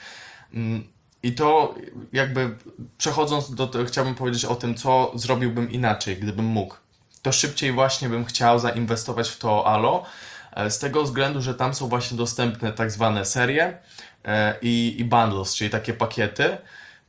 Mm, 0.55 0.89
I 1.23 1.33
to 1.33 1.75
jakby 2.13 2.57
przechodząc 2.99 3.55
do 3.55 3.67
tego, 3.67 3.85
chciałbym 3.85 4.15
powiedzieć 4.15 4.45
o 4.45 4.55
tym, 4.55 4.75
co 4.75 5.13
zrobiłbym 5.15 5.71
inaczej, 5.71 6.17
gdybym 6.17 6.45
mógł. 6.45 6.75
To 7.23 7.33
szybciej 7.33 7.73
właśnie 7.73 8.09
bym 8.09 8.25
chciał 8.25 8.59
zainwestować 8.59 9.29
w 9.29 9.39
to 9.39 9.67
Alo, 9.67 10.05
e, 10.53 10.71
z 10.71 10.79
tego 10.79 11.03
względu, 11.03 11.43
że 11.43 11.55
tam 11.55 11.75
są 11.75 11.89
właśnie 11.89 12.17
dostępne 12.17 12.73
tak 12.73 12.91
zwane 12.91 13.25
serie 13.25 13.79
e, 14.25 14.55
i, 14.63 14.95
i 14.99 15.05
bundles, 15.05 15.55
czyli 15.55 15.71
takie 15.71 15.95
pakiety, 15.95 16.59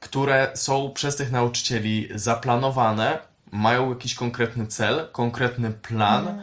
które 0.03 0.51
są 0.55 0.91
przez 0.91 1.15
tych 1.15 1.31
nauczycieli 1.31 2.09
zaplanowane, 2.15 3.19
mają 3.51 3.89
jakiś 3.89 4.15
konkretny 4.15 4.67
cel, 4.67 5.07
konkretny 5.11 5.71
plan. 5.71 6.41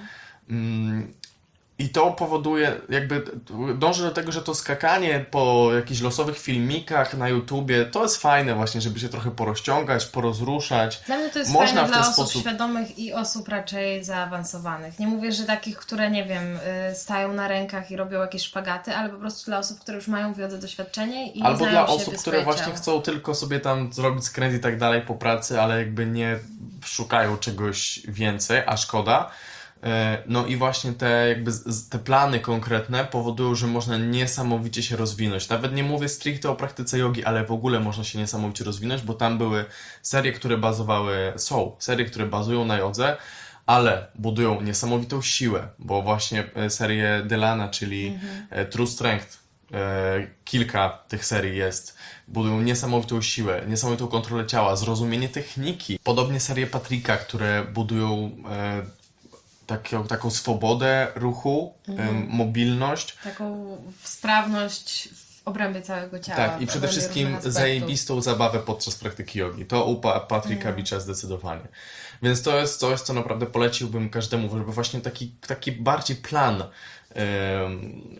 Mm, 0.50 1.12
I 1.80 1.88
to 1.88 2.10
powoduje, 2.12 2.72
jakby 2.88 3.22
dążę 3.78 4.02
do 4.04 4.10
tego, 4.10 4.32
że 4.32 4.42
to 4.42 4.54
skakanie 4.54 5.24
po 5.30 5.70
jakichś 5.74 6.00
losowych 6.00 6.38
filmikach 6.38 7.14
na 7.14 7.28
YouTubie, 7.28 7.84
to 7.84 8.02
jest 8.02 8.16
fajne 8.16 8.54
właśnie, 8.54 8.80
żeby 8.80 9.00
się 9.00 9.08
trochę 9.08 9.30
porozciągać, 9.30 10.06
porozruszać. 10.06 11.00
Dla 11.06 11.16
mnie 11.16 11.30
to 11.30 11.38
jest 11.38 11.50
Można 11.52 11.80
fajne 11.80 11.88
dla 11.92 12.00
osób 12.00 12.14
sposób- 12.14 12.42
świadomych 12.42 12.98
i 12.98 13.12
osób 13.12 13.48
raczej 13.48 14.04
zaawansowanych. 14.04 14.98
Nie 14.98 15.06
mówię, 15.06 15.32
że 15.32 15.44
takich, 15.44 15.76
które 15.76 16.10
nie 16.10 16.24
wiem, 16.24 16.56
y, 16.90 16.94
stają 16.94 17.32
na 17.32 17.48
rękach 17.48 17.90
i 17.90 17.96
robią 17.96 18.20
jakieś 18.20 18.42
szpagaty, 18.42 18.94
ale 18.96 19.08
po 19.08 19.16
prostu 19.16 19.50
dla 19.50 19.58
osób, 19.58 19.80
które 19.80 19.96
już 19.96 20.08
mają 20.08 20.34
wiedzę, 20.34 20.58
doświadczenie 20.58 21.32
i 21.32 21.42
Albo 21.42 21.66
dla 21.66 21.86
osób, 21.86 22.16
które 22.16 22.42
właśnie 22.44 22.64
ciało. 22.64 22.76
chcą 22.76 23.02
tylko 23.02 23.34
sobie 23.34 23.60
tam 23.60 23.92
zrobić 23.92 24.24
skręt 24.24 24.54
i 24.54 24.60
tak 24.60 24.78
dalej 24.78 25.02
po 25.02 25.14
pracy, 25.14 25.60
ale 25.60 25.78
jakby 25.78 26.06
nie 26.06 26.38
szukają 26.84 27.36
czegoś 27.36 28.00
więcej, 28.08 28.62
a 28.66 28.76
szkoda. 28.76 29.30
E, 29.82 30.22
No 30.26 30.46
i 30.46 30.56
właśnie 30.56 30.92
te 30.92 31.28
jakby 31.28 31.50
te 31.90 31.98
plany 31.98 32.40
konkretne 32.40 33.04
powodują, 33.04 33.54
że 33.54 33.66
można 33.66 33.96
niesamowicie 33.96 34.82
się 34.82 34.96
rozwinąć. 34.96 35.48
Nawet 35.48 35.74
nie 35.74 35.84
mówię 35.84 36.08
stricte 36.08 36.50
o 36.50 36.56
praktyce 36.56 36.98
jogi, 36.98 37.24
ale 37.24 37.44
w 37.44 37.52
ogóle 37.52 37.80
można 37.80 38.04
się 38.04 38.18
niesamowicie 38.18 38.64
rozwinąć, 38.64 39.02
bo 39.02 39.14
tam 39.14 39.38
były 39.38 39.64
serie, 40.02 40.32
które 40.32 40.58
bazowały, 40.58 41.32
są 41.36 41.76
serie, 41.78 42.04
które 42.04 42.26
bazują 42.26 42.64
na 42.64 42.78
jodze, 42.78 43.16
ale 43.66 44.06
budują 44.14 44.60
niesamowitą 44.60 45.22
siłę, 45.22 45.68
bo 45.78 46.02
właśnie 46.02 46.44
e, 46.54 46.70
serię 46.70 47.22
Delana, 47.26 47.68
czyli 47.68 48.18
e, 48.50 48.66
True 48.66 48.86
Strength, 48.86 49.40
kilka 50.44 50.88
tych 51.08 51.24
serii 51.24 51.56
jest, 51.58 51.96
budują 52.28 52.60
niesamowitą 52.60 53.22
siłę, 53.22 53.62
niesamowitą 53.68 54.08
kontrolę 54.08 54.46
ciała, 54.46 54.76
zrozumienie 54.76 55.28
techniki. 55.28 55.98
Podobnie 56.04 56.40
serie 56.40 56.66
Patricka, 56.66 57.16
które 57.16 57.64
budują 57.64 58.30
taką, 59.70 60.06
taką 60.06 60.30
swobodę 60.30 61.06
ruchu, 61.14 61.74
em, 61.88 62.26
mobilność. 62.30 63.16
Taką 63.24 63.76
sprawność 64.04 65.08
w 65.08 65.42
obrębie 65.48 65.82
całego 65.82 66.18
ciała. 66.18 66.36
Tak, 66.36 66.62
i 66.62 66.66
przede 66.66 66.88
wszystkim 66.88 67.36
zajebistą 67.52 68.22
zabawę 68.22 68.58
podczas 68.58 68.94
praktyki 68.94 69.38
jogi. 69.38 69.66
To 69.66 69.84
u 69.84 70.00
Pa- 70.00 70.20
Patryka 70.20 70.72
Bicza 70.72 71.00
zdecydowanie. 71.00 71.68
Więc 72.22 72.42
to 72.42 72.58
jest 72.58 72.80
coś, 72.80 73.00
co 73.00 73.12
naprawdę 73.12 73.46
poleciłbym 73.46 74.10
każdemu, 74.10 74.58
żeby 74.58 74.72
właśnie 74.72 75.00
taki, 75.00 75.28
taki 75.46 75.72
bardziej 75.72 76.16
plan 76.16 76.64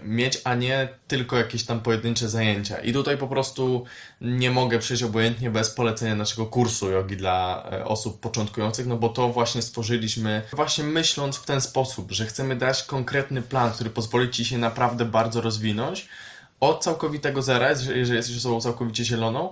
mieć, 0.05 0.41
a 0.45 0.55
nie 0.55 0.89
tylko 1.09 1.37
jakieś 1.37 1.65
tam 1.65 1.81
pojedyncze 1.81 2.29
zajęcia. 2.29 2.79
I 2.79 2.93
tutaj 2.93 3.19
po 3.19 3.29
prostu 3.29 3.85
nie 4.21 4.51
mogę 4.51 4.79
przejść 4.79 5.03
obojętnie 5.03 5.51
bez 5.51 5.71
polecenia 5.71 6.15
naszego 6.15 6.47
kursu 6.47 6.91
jogi 6.91 7.17
dla 7.17 7.69
e, 7.73 7.85
osób 7.85 8.21
początkujących, 8.21 8.87
no 8.87 8.97
bo 8.97 9.09
to 9.09 9.29
właśnie 9.29 9.63
stworzyliśmy 9.63 10.43
właśnie 10.53 10.85
myśląc 10.85 11.37
w 11.37 11.47
ten 11.47 11.61
sposób, 11.61 12.13
że 12.13 12.27
chcemy 12.27 12.57
dać 12.57 12.83
konkretny 12.83 13.43
plan, 13.43 13.73
który 13.73 13.91
pozwoli 13.91 14.31
Ci 14.31 14.45
się 14.45 14.59
naprawdę 14.59 15.05
bardzo 15.05 15.41
rozwinąć, 15.41 16.09
od 16.61 16.85
całkowitego 16.85 17.43
zera, 17.43 17.69
jeżeli 17.71 18.17
jesteś 18.17 18.37
osobą 18.37 18.61
całkowicie 18.61 19.05
zieloną, 19.05 19.51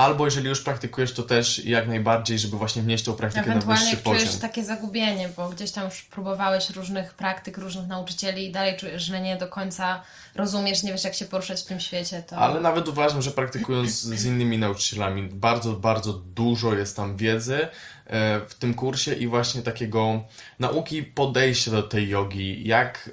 albo 0.00 0.24
jeżeli 0.24 0.48
już 0.48 0.60
praktykujesz, 0.60 1.12
to 1.12 1.22
też 1.22 1.64
jak 1.64 1.88
najbardziej, 1.88 2.38
żeby 2.38 2.56
właśnie 2.56 2.82
wnieść 2.82 3.04
tą 3.04 3.14
praktykę 3.14 3.54
na 3.54 3.60
wyższy 3.60 3.90
jak 3.90 4.02
czujesz 4.02 4.24
poziom. 4.24 4.40
takie 4.40 4.64
zagubienie, 4.64 5.28
bo 5.36 5.48
gdzieś 5.48 5.70
tam 5.70 5.84
już 5.84 6.02
próbowałeś 6.02 6.70
różnych 6.70 7.14
praktyk, 7.14 7.58
różnych 7.58 7.86
nauczycieli 7.86 8.46
i 8.46 8.52
dalej 8.52 8.76
czujesz, 8.76 9.02
że 9.02 9.20
nie 9.20 9.36
do 9.36 9.48
końca 9.48 10.02
rozumiesz, 10.34 10.82
nie 10.82 10.92
wiesz 10.92 11.04
jak 11.04 11.14
się 11.14 11.24
poruszać 11.24 11.60
w 11.60 11.64
tym 11.64 11.80
świecie, 11.80 12.22
to... 12.22 12.36
Ale 12.36 12.60
nawet 12.60 12.88
uważam, 12.88 13.22
że 13.22 13.30
praktykując 13.30 14.00
z 14.20 14.24
innymi 14.24 14.58
nauczycielami, 14.58 15.22
bardzo, 15.22 15.72
bardzo 15.72 16.12
dużo 16.12 16.74
jest 16.74 16.96
tam 16.96 17.16
wiedzy 17.16 17.68
e, 18.06 18.40
w 18.48 18.54
tym 18.54 18.74
kursie 18.74 19.14
i 19.14 19.26
właśnie 19.26 19.62
takiego 19.62 20.24
nauki 20.58 21.02
podejścia 21.02 21.70
do 21.70 21.82
tej 21.82 22.08
jogi, 22.08 22.68
jak 22.68 23.10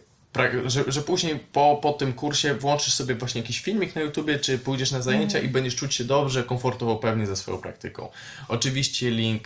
że, 0.65 0.83
że 0.87 1.01
później 1.01 1.39
po, 1.51 1.79
po 1.81 1.93
tym 1.93 2.13
kursie 2.13 2.53
włączysz 2.53 2.93
sobie 2.93 3.15
właśnie 3.15 3.41
jakiś 3.41 3.61
filmik 3.61 3.95
na 3.95 4.01
YouTubie, 4.01 4.39
czy 4.39 4.59
pójdziesz 4.59 4.91
na 4.91 5.01
zajęcia 5.01 5.39
i 5.39 5.47
będziesz 5.47 5.75
czuć 5.75 5.93
się 5.93 6.03
dobrze, 6.03 6.43
komfortowo, 6.43 6.95
pewnie 6.95 7.27
ze 7.27 7.35
swoją 7.35 7.57
praktyką. 7.57 8.09
Oczywiście 8.47 9.11
link 9.11 9.43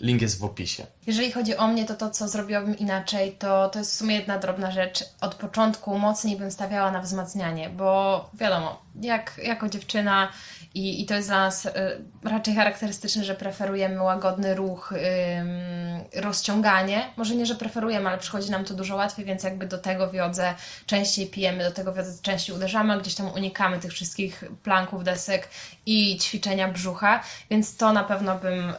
Link 0.00 0.22
jest 0.22 0.38
w 0.38 0.44
opisie. 0.44 0.86
Jeżeli 1.06 1.32
chodzi 1.32 1.56
o 1.56 1.66
mnie, 1.66 1.84
to 1.84 1.94
to, 1.94 2.10
co 2.10 2.28
zrobiłabym 2.28 2.78
inaczej, 2.78 3.32
to, 3.32 3.68
to 3.68 3.78
jest 3.78 3.92
w 3.92 3.94
sumie 3.94 4.14
jedna 4.14 4.38
drobna 4.38 4.70
rzecz. 4.70 5.04
Od 5.20 5.34
początku 5.34 5.98
mocniej 5.98 6.36
bym 6.36 6.50
stawiała 6.50 6.90
na 6.90 7.00
wzmacnianie, 7.00 7.70
bo 7.70 8.30
wiadomo, 8.34 8.82
jak, 9.00 9.40
jako 9.44 9.68
dziewczyna 9.68 10.32
i, 10.74 11.02
i 11.02 11.06
to 11.06 11.14
jest 11.14 11.28
dla 11.28 11.38
nas 11.38 11.66
y, 11.66 11.70
raczej 12.24 12.54
charakterystyczne, 12.54 13.24
że 13.24 13.34
preferujemy 13.34 14.02
łagodny 14.02 14.54
ruch, 14.54 14.92
y, 14.92 16.20
rozciąganie. 16.20 17.10
Może 17.16 17.34
nie, 17.34 17.46
że 17.46 17.54
preferujemy, 17.54 18.08
ale 18.08 18.18
przychodzi 18.18 18.50
nam 18.50 18.64
to 18.64 18.74
dużo 18.74 18.96
łatwiej, 18.96 19.24
więc 19.24 19.42
jakby 19.42 19.66
do 19.66 19.78
tego 19.78 20.10
wiodze 20.10 20.54
częściej 20.86 21.26
pijemy, 21.26 21.64
do 21.64 21.70
tego 21.70 21.92
wiodze 21.92 22.22
częściej 22.22 22.56
uderzamy, 22.56 23.00
gdzieś 23.00 23.14
tam 23.14 23.32
unikamy 23.32 23.78
tych 23.78 23.92
wszystkich 23.92 24.44
planków, 24.62 25.04
desek 25.04 25.48
i 25.86 26.18
ćwiczenia 26.18 26.68
brzucha, 26.68 27.22
więc 27.50 27.76
to 27.76 27.92
na 27.92 28.04
pewno 28.04 28.38
bym 28.38 28.70
y, 28.70 28.74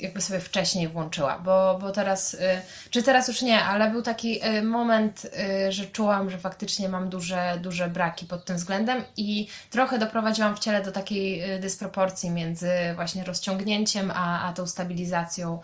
jakby 0.00 0.20
sobie 0.20 0.37
wcześniej 0.40 0.88
włączyła, 0.88 1.38
bo, 1.38 1.78
bo 1.80 1.90
teraz, 1.90 2.34
y, 2.34 2.38
czy 2.90 3.02
teraz 3.02 3.28
już 3.28 3.42
nie, 3.42 3.64
ale 3.64 3.90
był 3.90 4.02
taki 4.02 4.46
y, 4.46 4.62
moment, 4.62 5.24
y, 5.68 5.72
że 5.72 5.86
czułam, 5.86 6.30
że 6.30 6.38
faktycznie 6.38 6.88
mam 6.88 7.08
duże, 7.08 7.58
duże 7.62 7.88
braki 7.88 8.26
pod 8.26 8.44
tym 8.44 8.56
względem 8.56 9.04
i 9.16 9.48
trochę 9.70 9.98
doprowadziłam 9.98 10.56
w 10.56 10.58
ciele 10.58 10.82
do 10.82 10.92
takiej 10.92 11.42
dysproporcji 11.60 12.30
między 12.30 12.70
właśnie 12.94 13.24
rozciągnięciem, 13.24 14.10
a, 14.14 14.48
a 14.48 14.52
tą 14.52 14.66
stabilizacją 14.66 15.60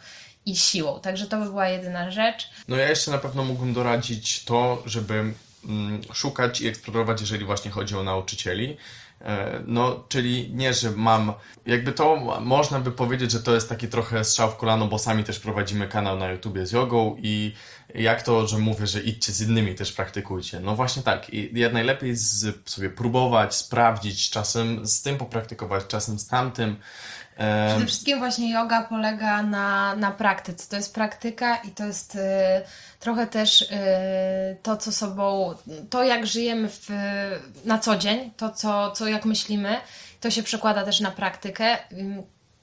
i 0.46 0.56
siłą. 0.56 1.00
Także 1.00 1.26
to 1.26 1.38
by 1.38 1.44
była 1.44 1.68
jedyna 1.68 2.10
rzecz. 2.10 2.50
No 2.68 2.76
ja 2.76 2.88
jeszcze 2.88 3.10
na 3.10 3.18
pewno 3.18 3.44
mógłbym 3.44 3.74
doradzić 3.74 4.44
to, 4.44 4.82
żeby 4.86 5.14
mm, 5.14 6.00
szukać 6.12 6.60
i 6.60 6.68
eksplorować, 6.68 7.20
jeżeli 7.20 7.44
właśnie 7.44 7.70
chodzi 7.70 7.96
o 7.96 8.02
nauczycieli. 8.02 8.76
E, 9.20 9.62
No, 9.66 10.04
czyli 10.08 10.50
nie, 10.54 10.74
że 10.74 10.90
mam, 10.90 11.32
jakby 11.66 11.92
to 11.92 12.16
można 12.40 12.80
by 12.80 12.92
powiedzieć, 12.92 13.30
że 13.30 13.42
to 13.42 13.54
jest 13.54 13.68
taki 13.68 13.88
trochę 13.88 14.24
strzał 14.24 14.50
w 14.50 14.56
kolano, 14.56 14.86
bo 14.86 14.98
sami 14.98 15.24
też 15.24 15.40
prowadzimy 15.40 15.88
kanał 15.88 16.18
na 16.18 16.30
YouTubie 16.30 16.66
z 16.66 16.72
jogą 16.72 17.16
i 17.22 17.54
jak 17.94 18.22
to, 18.22 18.46
że 18.46 18.58
mówię, 18.58 18.86
że 18.86 19.00
idźcie 19.00 19.32
z 19.32 19.40
innymi, 19.40 19.74
też 19.74 19.92
praktykujcie. 19.92 20.60
No 20.60 20.76
właśnie 20.76 21.02
tak, 21.02 21.34
i 21.34 21.60
ja 21.60 21.70
najlepiej 21.70 22.16
z, 22.16 22.70
sobie 22.70 22.90
próbować, 22.90 23.54
sprawdzić, 23.54 24.30
czasem 24.30 24.86
z 24.86 25.02
tym 25.02 25.16
popraktykować, 25.16 25.86
czasem 25.86 26.18
z 26.18 26.26
tamtym. 26.26 26.76
Przede 27.68 27.86
wszystkim 27.86 28.18
właśnie 28.18 28.52
yoga 28.52 28.82
polega 28.82 29.42
na, 29.42 29.96
na 29.96 30.10
praktyce. 30.10 30.68
To 30.70 30.76
jest 30.76 30.94
praktyka 30.94 31.56
i 31.56 31.70
to 31.70 31.84
jest 31.84 32.14
y, 32.14 32.18
trochę 33.00 33.26
też 33.26 33.62
y, 33.62 33.66
to, 34.62 34.76
co 34.76 34.92
sobą, 34.92 35.54
to 35.90 36.04
jak 36.04 36.26
żyjemy 36.26 36.68
w, 36.68 36.88
na 37.64 37.78
co 37.78 37.96
dzień, 37.96 38.30
to 38.36 38.50
co, 38.50 38.90
co 38.90 39.08
jak 39.08 39.24
myślimy, 39.24 39.76
to 40.20 40.30
się 40.30 40.42
przekłada 40.42 40.84
też 40.84 41.00
na 41.00 41.10
praktykę. 41.10 41.78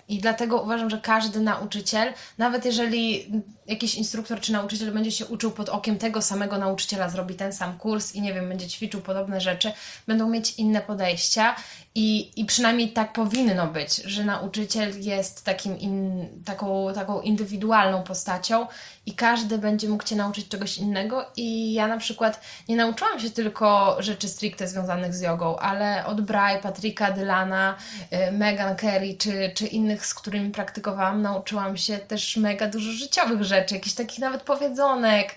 I 0.07 0.19
dlatego 0.19 0.61
uważam, 0.61 0.89
że 0.89 0.97
każdy 0.97 1.39
nauczyciel, 1.39 2.13
nawet 2.37 2.65
jeżeli 2.65 3.31
jakiś 3.71 3.95
instruktor 3.95 4.39
czy 4.39 4.51
nauczyciel 4.51 4.91
będzie 4.91 5.11
się 5.11 5.25
uczył 5.25 5.51
pod 5.51 5.69
okiem 5.69 5.97
tego 5.97 6.21
samego 6.21 6.57
nauczyciela, 6.57 7.09
zrobi 7.09 7.35
ten 7.35 7.53
sam 7.53 7.77
kurs 7.77 8.15
i 8.15 8.21
nie 8.21 8.33
wiem, 8.33 8.49
będzie 8.49 8.67
ćwiczył 8.67 9.01
podobne 9.01 9.41
rzeczy, 9.41 9.71
będą 10.07 10.29
mieć 10.29 10.53
inne 10.53 10.81
podejścia 10.81 11.55
i, 11.95 12.31
i 12.41 12.45
przynajmniej 12.45 12.89
tak 12.89 13.13
powinno 13.13 13.67
być, 13.67 13.95
że 13.95 14.23
nauczyciel 14.23 15.01
jest 15.01 15.45
takim 15.45 15.79
in, 15.79 16.27
taką, 16.45 16.93
taką 16.93 17.21
indywidualną 17.21 18.03
postacią 18.03 18.67
i 19.05 19.13
każdy 19.13 19.57
będzie 19.57 19.89
mógł 19.89 20.03
Cię 20.03 20.15
nauczyć 20.15 20.47
czegoś 20.47 20.77
innego. 20.77 21.25
I 21.35 21.73
ja 21.73 21.87
na 21.87 21.97
przykład 21.97 22.41
nie 22.69 22.75
nauczyłam 22.75 23.19
się 23.19 23.29
tylko 23.29 23.97
rzeczy 23.99 24.29
stricte 24.29 24.67
związanych 24.67 25.13
z 25.13 25.21
jogą, 25.21 25.57
ale 25.57 26.05
od 26.05 26.21
Bry, 26.21 26.59
Patryka 26.61 27.11
Dylana, 27.11 27.75
y, 28.13 28.31
Megan 28.31 28.77
Carey 28.77 29.17
czy, 29.17 29.51
czy 29.55 29.67
innych, 29.67 30.05
z 30.05 30.13
którymi 30.13 30.51
praktykowałam, 30.51 31.21
nauczyłam 31.21 31.77
się 31.77 31.97
też 31.97 32.37
mega 32.37 32.67
dużo 32.67 32.91
życiowych 32.91 33.43
rzeczy, 33.43 33.60
jakichś 33.71 33.95
takich 33.95 34.19
nawet 34.19 34.43
powiedzonek, 34.43 35.35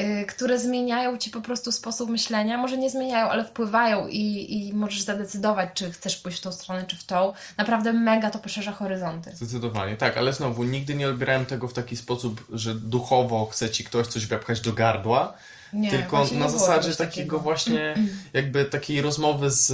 y, 0.00 0.26
które 0.26 0.58
zmieniają 0.58 1.18
Ci 1.18 1.30
po 1.30 1.40
prostu 1.40 1.72
sposób 1.72 2.10
myślenia. 2.10 2.58
Może 2.58 2.78
nie 2.78 2.90
zmieniają, 2.90 3.28
ale 3.28 3.44
wpływają 3.44 4.08
i, 4.08 4.46
i 4.58 4.72
możesz 4.72 5.02
zadecydować, 5.02 5.70
czy 5.74 5.92
chcesz 5.92 6.16
pójść 6.16 6.38
w 6.38 6.42
tą 6.42 6.52
stronę, 6.52 6.84
czy 6.86 6.96
w 6.96 7.04
tą. 7.04 7.32
Naprawdę 7.56 7.92
mega 7.92 8.30
to 8.30 8.38
poszerza 8.38 8.72
horyzonty. 8.72 9.36
Zdecydowanie, 9.36 9.96
tak, 9.96 10.16
ale 10.16 10.32
znowu 10.32 10.64
nigdy 10.64 10.94
nie 10.94 11.08
odbierałem 11.08 11.46
tego 11.46 11.68
w 11.68 11.72
taki 11.72 11.96
sposób, 11.96 12.44
że 12.52 12.74
duchowo 12.74 13.46
chce 13.46 13.70
ci 13.70 13.84
ktoś 13.84 14.06
coś 14.06 14.26
wepchać 14.26 14.60
do 14.60 14.72
gardła, 14.72 15.34
Nie, 15.74 15.90
tylko 15.90 16.26
na 16.32 16.48
zasadzie 16.48 16.90
takiego 16.90 17.06
takiego. 17.10 17.38
właśnie 17.38 17.94
jakby 18.32 18.64
takiej 18.64 19.02
rozmowy 19.02 19.50
z, 19.50 19.66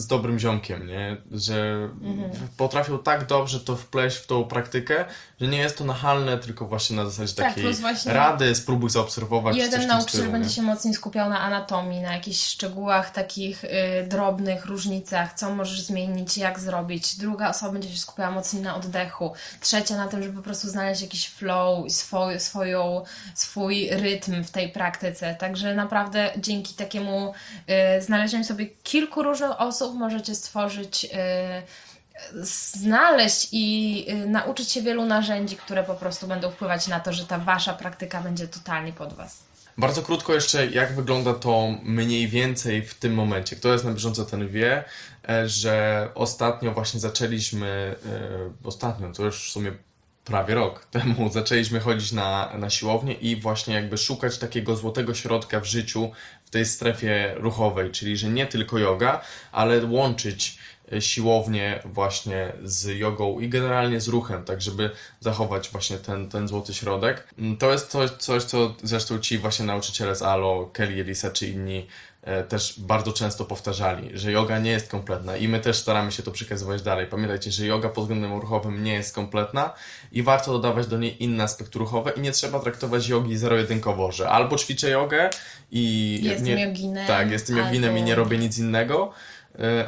z 0.00 0.06
dobrym 0.06 0.38
ziomkiem, 0.38 0.86
nie? 0.86 1.16
Że 1.32 1.72
Mhm. 2.02 2.30
potrafią 2.56 2.98
tak 2.98 3.26
dobrze 3.26 3.60
to 3.60 3.76
wpleść 3.76 4.16
w 4.16 4.26
tą 4.26 4.44
praktykę, 4.44 5.04
że 5.40 5.46
nie 5.48 5.58
jest 5.58 5.78
to 5.78 5.84
nachalne, 5.84 6.38
tylko 6.38 6.66
właśnie 6.66 6.96
na 6.96 7.04
zasadzie 7.04 7.34
Tak, 7.34 7.48
takiej 7.54 7.74
rady, 8.06 8.54
spróbuj 8.54 8.90
zaobserwować 8.90 9.56
Jeden 9.56 9.86
nauczyciel 9.86 10.08
stylu, 10.20 10.32
będzie 10.32 10.48
nie? 10.48 10.54
się 10.54 10.62
mocniej 10.62 10.94
skupiał 10.94 11.30
na 11.30 11.40
anatomii, 11.40 12.00
na 12.00 12.12
jakichś 12.12 12.40
szczegółach, 12.46 13.10
takich 13.10 13.64
y, 13.64 13.68
drobnych 14.08 14.66
różnicach, 14.66 15.32
co 15.32 15.50
możesz 15.54 15.80
zmienić, 15.82 16.38
jak 16.38 16.60
zrobić. 16.60 17.16
Druga 17.16 17.48
osoba 17.50 17.72
będzie 17.72 17.88
się 17.88 17.98
skupiała 17.98 18.30
mocniej 18.30 18.62
na 18.62 18.74
oddechu. 18.76 19.32
Trzecia 19.60 19.96
na 19.96 20.08
tym, 20.08 20.22
żeby 20.22 20.36
po 20.36 20.42
prostu 20.42 20.68
znaleźć 20.68 21.02
jakiś 21.02 21.28
flow 21.28 21.92
swój, 21.92 22.40
swoją, 22.40 23.04
swój 23.34 23.88
rytm 23.90 24.44
w 24.44 24.50
tej 24.50 24.68
praktyce. 24.68 25.21
Także 25.38 25.74
naprawdę 25.74 26.30
dzięki 26.36 26.74
takiemu 26.74 27.34
y, 27.98 28.02
znalezieniu 28.02 28.44
sobie 28.44 28.66
kilku 28.66 29.22
różnych 29.22 29.60
osób 29.60 29.94
możecie 29.94 30.34
stworzyć. 30.34 31.04
Y, 31.04 31.08
znaleźć 32.42 33.48
i 33.52 34.06
y, 34.10 34.26
nauczyć 34.26 34.70
się 34.70 34.82
wielu 34.82 35.06
narzędzi, 35.06 35.56
które 35.56 35.84
po 35.84 35.94
prostu 35.94 36.26
będą 36.26 36.50
wpływać 36.50 36.88
na 36.88 37.00
to, 37.00 37.12
że 37.12 37.26
ta 37.26 37.38
wasza 37.38 37.74
praktyka 37.74 38.20
będzie 38.20 38.48
totalnie 38.48 38.92
pod 38.92 39.12
was. 39.12 39.38
Bardzo 39.78 40.02
krótko 40.02 40.34
jeszcze, 40.34 40.66
jak 40.66 40.94
wygląda 40.94 41.34
to 41.34 41.68
mniej 41.82 42.28
więcej 42.28 42.82
w 42.82 42.94
tym 42.94 43.14
momencie. 43.14 43.56
Kto 43.56 43.72
jest 43.72 43.84
na 43.84 43.92
bieżąco, 43.92 44.24
ten 44.24 44.48
wie, 44.48 44.84
e, 45.28 45.48
że 45.48 46.08
ostatnio 46.14 46.72
właśnie 46.72 47.00
zaczęliśmy, 47.00 47.96
e, 48.06 48.68
ostatnio, 48.68 49.12
to 49.12 49.24
już 49.24 49.48
w 49.48 49.52
sumie 49.52 49.72
prawie 50.24 50.54
rok 50.54 50.84
temu, 50.90 51.30
zaczęliśmy 51.30 51.80
chodzić 51.80 52.12
na, 52.12 52.52
na 52.58 52.70
siłownię 52.70 53.12
i 53.12 53.36
właśnie 53.36 53.74
jakby 53.74 53.98
szukać 53.98 54.38
takiego 54.38 54.76
złotego 54.76 55.14
środka 55.14 55.60
w 55.60 55.64
życiu, 55.64 56.10
w 56.44 56.50
tej 56.50 56.66
strefie 56.66 57.34
ruchowej, 57.36 57.90
czyli 57.90 58.16
że 58.16 58.28
nie 58.28 58.46
tylko 58.46 58.78
yoga, 58.78 59.20
ale 59.52 59.84
łączyć 59.84 60.58
e, 60.92 61.00
siłownię 61.00 61.80
właśnie 61.84 62.52
z 62.64 62.98
jogą 62.98 63.40
i 63.40 63.48
generalnie 63.48 64.00
z 64.00 64.08
ruchem, 64.08 64.44
tak 64.44 64.62
żeby 64.62 64.90
zachować 65.20 65.68
właśnie 65.70 65.98
ten, 65.98 66.28
ten 66.28 66.48
złoty 66.48 66.74
środek. 66.74 67.28
Mm, 67.38 67.56
To 67.56 67.72
jest 67.72 67.90
coś, 67.90 68.10
coś, 68.10 68.44
co 68.44 68.74
zresztą 68.82 69.18
ci 69.18 69.38
właśnie 69.38 69.64
nauczyciele 69.64 70.16
z 70.16 70.22
ALO, 70.22 70.70
Kelly, 70.72 71.00
Elisa 71.00 71.30
czy 71.30 71.46
inni 71.46 71.86
też 72.48 72.74
bardzo 72.80 73.12
często 73.12 73.44
powtarzali, 73.44 74.10
że 74.18 74.32
yoga 74.32 74.58
nie 74.58 74.70
jest 74.70 74.90
kompletna 74.90 75.36
i 75.36 75.48
my 75.48 75.60
też 75.60 75.76
staramy 75.78 76.12
się 76.12 76.22
to 76.22 76.30
przekazywać 76.30 76.82
dalej. 76.82 77.06
Pamiętajcie, 77.06 77.50
że 77.50 77.66
yoga 77.66 77.88
pod 77.88 78.04
względem 78.04 78.32
ruchowym 78.32 78.84
nie 78.84 78.92
jest 78.94 79.14
kompletna 79.14 79.70
i 80.12 80.22
warto 80.22 80.52
dodawać 80.52 80.86
do 80.86 80.98
niej 80.98 81.22
inne 81.24 81.44
aspekty 81.44 81.78
ruchowe 81.78 82.10
i 82.16 82.20
nie 82.20 82.32
trzeba 82.32 82.60
traktować 82.60 83.08
jogi 83.08 83.36
zero-jedynkowo, 83.36 84.12
że 84.12 84.28
albo 84.28 84.56
ćwiczę 84.56 84.90
jogę 84.90 85.30
i... 85.70 86.18
Jestem 86.22 86.44
nie, 86.44 86.64
joginem, 86.64 87.06
Tak, 87.06 87.30
jestem 87.30 87.56
joginem 87.56 87.90
albo- 87.90 88.00
i 88.00 88.02
nie 88.02 88.14
robię 88.14 88.38
nic 88.38 88.58
innego, 88.58 89.12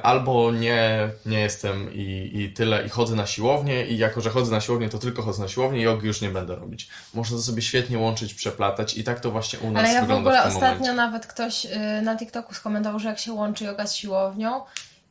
albo 0.02 0.52
nie, 0.52 1.08
nie 1.26 1.40
jestem 1.40 1.94
i, 1.94 2.30
i 2.34 2.52
tyle 2.52 2.86
i 2.86 2.88
chodzę 2.88 3.16
na 3.16 3.26
siłownię 3.26 3.86
i 3.86 3.98
jako, 3.98 4.20
że 4.20 4.30
chodzę 4.30 4.50
na 4.52 4.60
siłownię, 4.60 4.88
to 4.88 4.98
tylko 4.98 5.22
chodzę 5.22 5.42
na 5.42 5.48
siłownię 5.48 5.80
i 5.80 5.82
jogi 5.82 6.06
już 6.06 6.20
nie 6.20 6.28
będę 6.30 6.56
robić. 6.56 6.88
Można 7.14 7.36
to 7.36 7.42
sobie 7.42 7.62
świetnie 7.62 7.98
łączyć, 7.98 8.34
przeplatać 8.34 8.96
i 8.96 9.04
tak 9.04 9.20
to 9.20 9.30
właśnie 9.30 9.58
u 9.58 9.70
nas 9.70 9.84
Ale 9.84 9.92
ja 9.92 10.00
w 10.00 10.02
wygląda 10.02 10.30
ogóle 10.30 10.42
w 10.42 10.54
ostatnio 10.54 10.68
momencie. 10.70 10.92
nawet 10.94 11.26
ktoś 11.26 11.64
y, 11.64 12.02
na 12.02 12.16
TikToku 12.16 12.54
skomentował, 12.54 13.00
że 13.00 13.08
jak 13.08 13.18
się 13.18 13.32
łączy 13.32 13.64
yoga 13.64 13.86
z 13.86 13.94
siłownią 13.94 14.60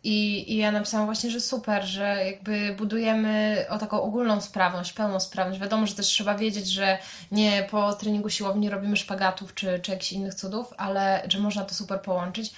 i, 0.03 0.53
i 0.53 0.57
ja 0.57 0.71
napisałam 0.71 1.05
właśnie, 1.05 1.31
że 1.31 1.39
super, 1.39 1.83
że 1.83 2.25
jakby 2.25 2.75
budujemy 2.77 3.65
o 3.69 3.77
taką 3.77 4.01
ogólną 4.01 4.41
sprawność, 4.41 4.93
pełną 4.93 5.19
sprawność. 5.19 5.61
Wiadomo, 5.61 5.87
że 5.87 5.95
też 5.95 6.05
trzeba 6.05 6.35
wiedzieć, 6.35 6.67
że 6.67 6.97
nie 7.31 7.67
po 7.71 7.93
treningu 7.93 8.29
siłowni 8.29 8.69
robimy 8.69 8.97
szpagatów 8.97 9.53
czy, 9.53 9.79
czy 9.79 9.91
jakichś 9.91 10.11
innych 10.11 10.33
cudów, 10.33 10.73
ale 10.77 11.23
że 11.27 11.39
można 11.39 11.63
to 11.63 11.75
super 11.75 12.01
połączyć. 12.01 12.53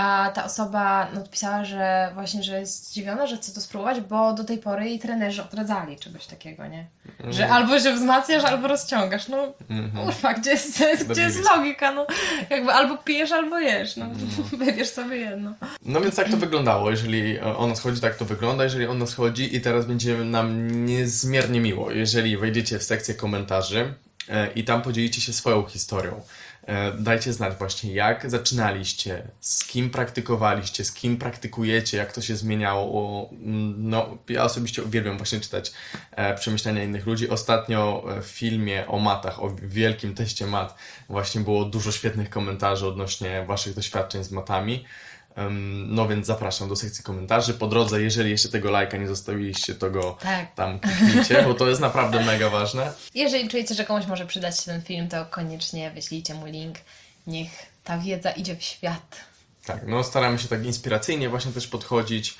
A 0.00 0.30
ta 0.34 0.44
osoba 0.44 1.08
odpisała, 1.16 1.64
że 1.64 2.10
właśnie, 2.14 2.42
że 2.42 2.60
jest 2.60 2.88
zdziwiona, 2.88 3.26
że 3.26 3.36
chce 3.36 3.52
to 3.52 3.60
spróbować, 3.60 4.00
bo 4.00 4.32
do 4.32 4.44
tej 4.44 4.58
pory 4.58 4.84
jej 4.84 4.98
trenerzy 4.98 5.42
odradzali 5.42 5.96
czegoś 5.96 6.26
takiego, 6.26 6.66
nie? 6.66 6.86
Że 7.30 7.48
albo 7.48 7.80
się 7.80 7.92
wzmacniasz, 7.92 8.44
albo 8.44 8.68
rozciągasz. 8.68 9.28
No 9.28 9.52
kurwa, 10.04 10.34
gdzie 10.34 10.50
jest 10.50 10.82
gdzie 11.08 11.22
jest 11.22 11.44
logika? 11.44 11.92
No, 11.92 12.06
jakby 12.50 12.72
albo 12.72 12.96
pijesz, 12.96 13.32
albo 13.32 13.58
jesz. 13.58 13.96
No, 13.96 14.06
wybierz 14.64 14.88
sobie 14.88 15.16
jedno. 15.16 15.54
No 15.84 16.00
więc 16.00 16.16
tak 16.16 16.30
to 16.30 16.36
wyglądało, 16.36 16.90
jeżeli 16.90 17.40
o 17.40 17.66
nas 17.66 17.80
chodzi, 17.80 18.00
tak 18.00 18.16
to 18.16 18.24
wygląda, 18.24 18.64
jeżeli 18.64 18.86
o 18.86 18.94
nas 18.94 19.14
chodzi 19.14 19.56
i 19.56 19.60
teraz 19.60 19.86
będzie 19.86 20.16
nam 20.16 20.70
niezmiernie 20.86 21.60
miło, 21.60 21.90
jeżeli 21.90 22.36
wejdziecie 22.36 22.78
w 22.78 22.82
sekcję 22.82 23.14
komentarzy 23.14 23.94
e, 24.28 24.52
i 24.52 24.64
tam 24.64 24.82
podzielicie 24.82 25.20
się 25.20 25.32
swoją 25.32 25.66
historią. 25.66 26.20
E, 26.66 26.92
Dajcie 26.92 27.32
znać 27.32 27.54
właśnie, 27.54 27.92
jak 27.92 28.30
zaczynaliście, 28.30 29.22
z 29.40 29.64
kim 29.64 29.90
praktykowaliście, 29.90 30.84
z 30.84 30.92
kim 30.92 31.16
praktykujecie, 31.16 31.96
jak 31.96 32.12
to 32.12 32.20
się 32.22 32.36
zmieniało. 32.36 33.30
No, 33.76 34.18
ja 34.28 34.44
osobiście 34.44 34.82
uwielbiam 34.82 35.16
właśnie 35.16 35.40
czytać 35.40 35.72
e, 36.10 36.34
przemyślenia 36.34 36.84
innych 36.84 37.06
ludzi. 37.06 37.28
Ostatnio 37.28 38.04
w 38.22 38.26
filmie 38.26 38.86
o 38.86 38.98
matach, 38.98 39.42
o 39.42 39.56
wielkim 39.62 40.14
teście 40.14 40.46
mat, 40.46 40.74
właśnie 41.08 41.40
było 41.40 41.64
dużo 41.64 41.92
świetnych 41.92 42.30
komentarzy 42.30 42.86
odnośnie 42.86 43.44
waszych 43.48 43.74
doświadczeń 43.74 44.24
z 44.24 44.30
matami. 44.30 44.84
No 45.86 46.08
więc 46.08 46.26
zapraszam 46.26 46.68
do 46.68 46.76
sekcji 46.76 47.04
komentarzy. 47.04 47.54
Po 47.54 47.66
drodze, 47.66 48.02
jeżeli 48.02 48.30
jeszcze 48.30 48.48
tego 48.48 48.70
lajka 48.70 48.96
nie 48.96 49.08
zostawiliście, 49.08 49.74
to 49.74 49.90
go 49.90 50.16
Tak. 50.22 50.54
tam 50.54 50.78
kliknijcie, 50.78 51.42
bo 51.42 51.54
to 51.54 51.68
jest 51.68 51.80
naprawdę 51.80 52.24
mega 52.24 52.50
ważne. 52.50 52.92
Jeżeli 53.14 53.48
czujecie, 53.48 53.74
że 53.74 53.84
komuś 53.84 54.06
może 54.06 54.26
przydać 54.26 54.58
się 54.58 54.64
ten 54.64 54.82
film, 54.82 55.08
to 55.08 55.26
koniecznie 55.26 55.90
wyślijcie 55.90 56.34
mu 56.34 56.46
link. 56.46 56.76
Niech 57.26 57.50
ta 57.84 57.98
wiedza 57.98 58.30
idzie 58.30 58.56
w 58.56 58.62
świat. 58.62 59.16
Tak, 59.66 59.86
no 59.86 60.04
staramy 60.04 60.38
się 60.38 60.48
tak 60.48 60.64
inspiracyjnie 60.64 61.28
właśnie 61.28 61.52
też 61.52 61.66
podchodzić, 61.66 62.36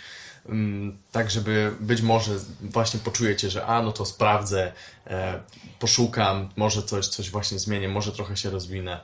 tak 1.12 1.31
żeby 1.31 1.72
być 1.81 2.03
może 2.03 2.33
właśnie 2.61 3.00
poczujecie, 3.00 3.50
że 3.50 3.66
a, 3.66 3.83
no 3.83 3.92
to 3.92 4.07
sprawdzę, 4.07 4.72
e, 5.07 5.40
poszukam, 5.79 6.48
może 6.57 6.83
coś, 6.83 7.07
coś 7.09 7.31
właśnie 7.31 7.59
zmienię, 7.59 7.88
może 7.88 8.12
trochę 8.12 8.37
się 8.37 8.50
rozwinę. 8.50 9.00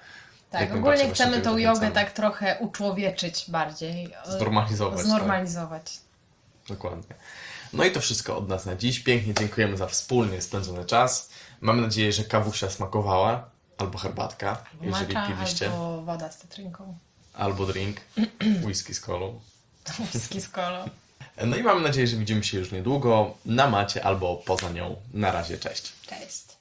Tak, 0.59 0.75
ogólnie 0.75 1.11
chcemy 1.11 1.43
tą 1.43 1.57
jogę 1.57 1.91
tak 1.91 2.11
trochę 2.13 2.57
uczłowieczyć 2.59 3.45
bardziej. 3.49 4.05
e, 4.27 4.33
Znormalizować, 4.33 4.97
tak. 4.99 5.07
Znormalizować. 5.07 6.01
Dokładnie. 6.69 7.15
No 7.73 7.85
i 7.85 7.91
to 7.93 8.01
wszystko 8.01 8.37
od 8.37 8.49
nas 8.49 8.67
na 8.67 8.77
dziś. 8.77 9.01
Pięknie 9.01 9.35
dziękujemy 9.35 9.77
za 9.77 9.87
wspólnie 9.87 10.43
spędzony 10.43 10.85
czas. 10.85 11.31
Mamy 11.61 11.83
nadzieję, 11.83 12.13
że 12.13 12.25
kawusia 12.25 12.71
smakowała, 12.71 13.51
albo 13.79 13.99
herbatka, 13.99 14.65
jeżeli 14.83 15.15
Macza 15.15 15.27
piliście, 15.37 15.67
albo... 15.67 15.87
albo 15.87 16.03
woda 16.03 16.33
z 16.33 16.39
cytrynką. 16.39 16.99
drink, 17.67 18.01
whisky 18.67 18.95
z 18.95 19.01
kolą. 19.01 19.41
Whisky 20.15 20.41
z 20.41 20.49
kolą. 20.49 20.89
No 21.45 21.57
i 21.57 21.63
mamy 21.63 21.81
nadzieję, 21.81 22.07
że 22.07 22.17
widzimy 22.17 22.45
się 22.45 22.59
już 22.59 22.73
niedługo 22.73 23.35
na 23.45 23.71
macie 23.71 24.05
albo 24.05 24.37
poza 24.37 24.71
nią. 24.71 24.97
Na 25.15 25.33
razie, 25.33 25.59
cześć. 25.59 25.93
Cześć. 26.09 26.56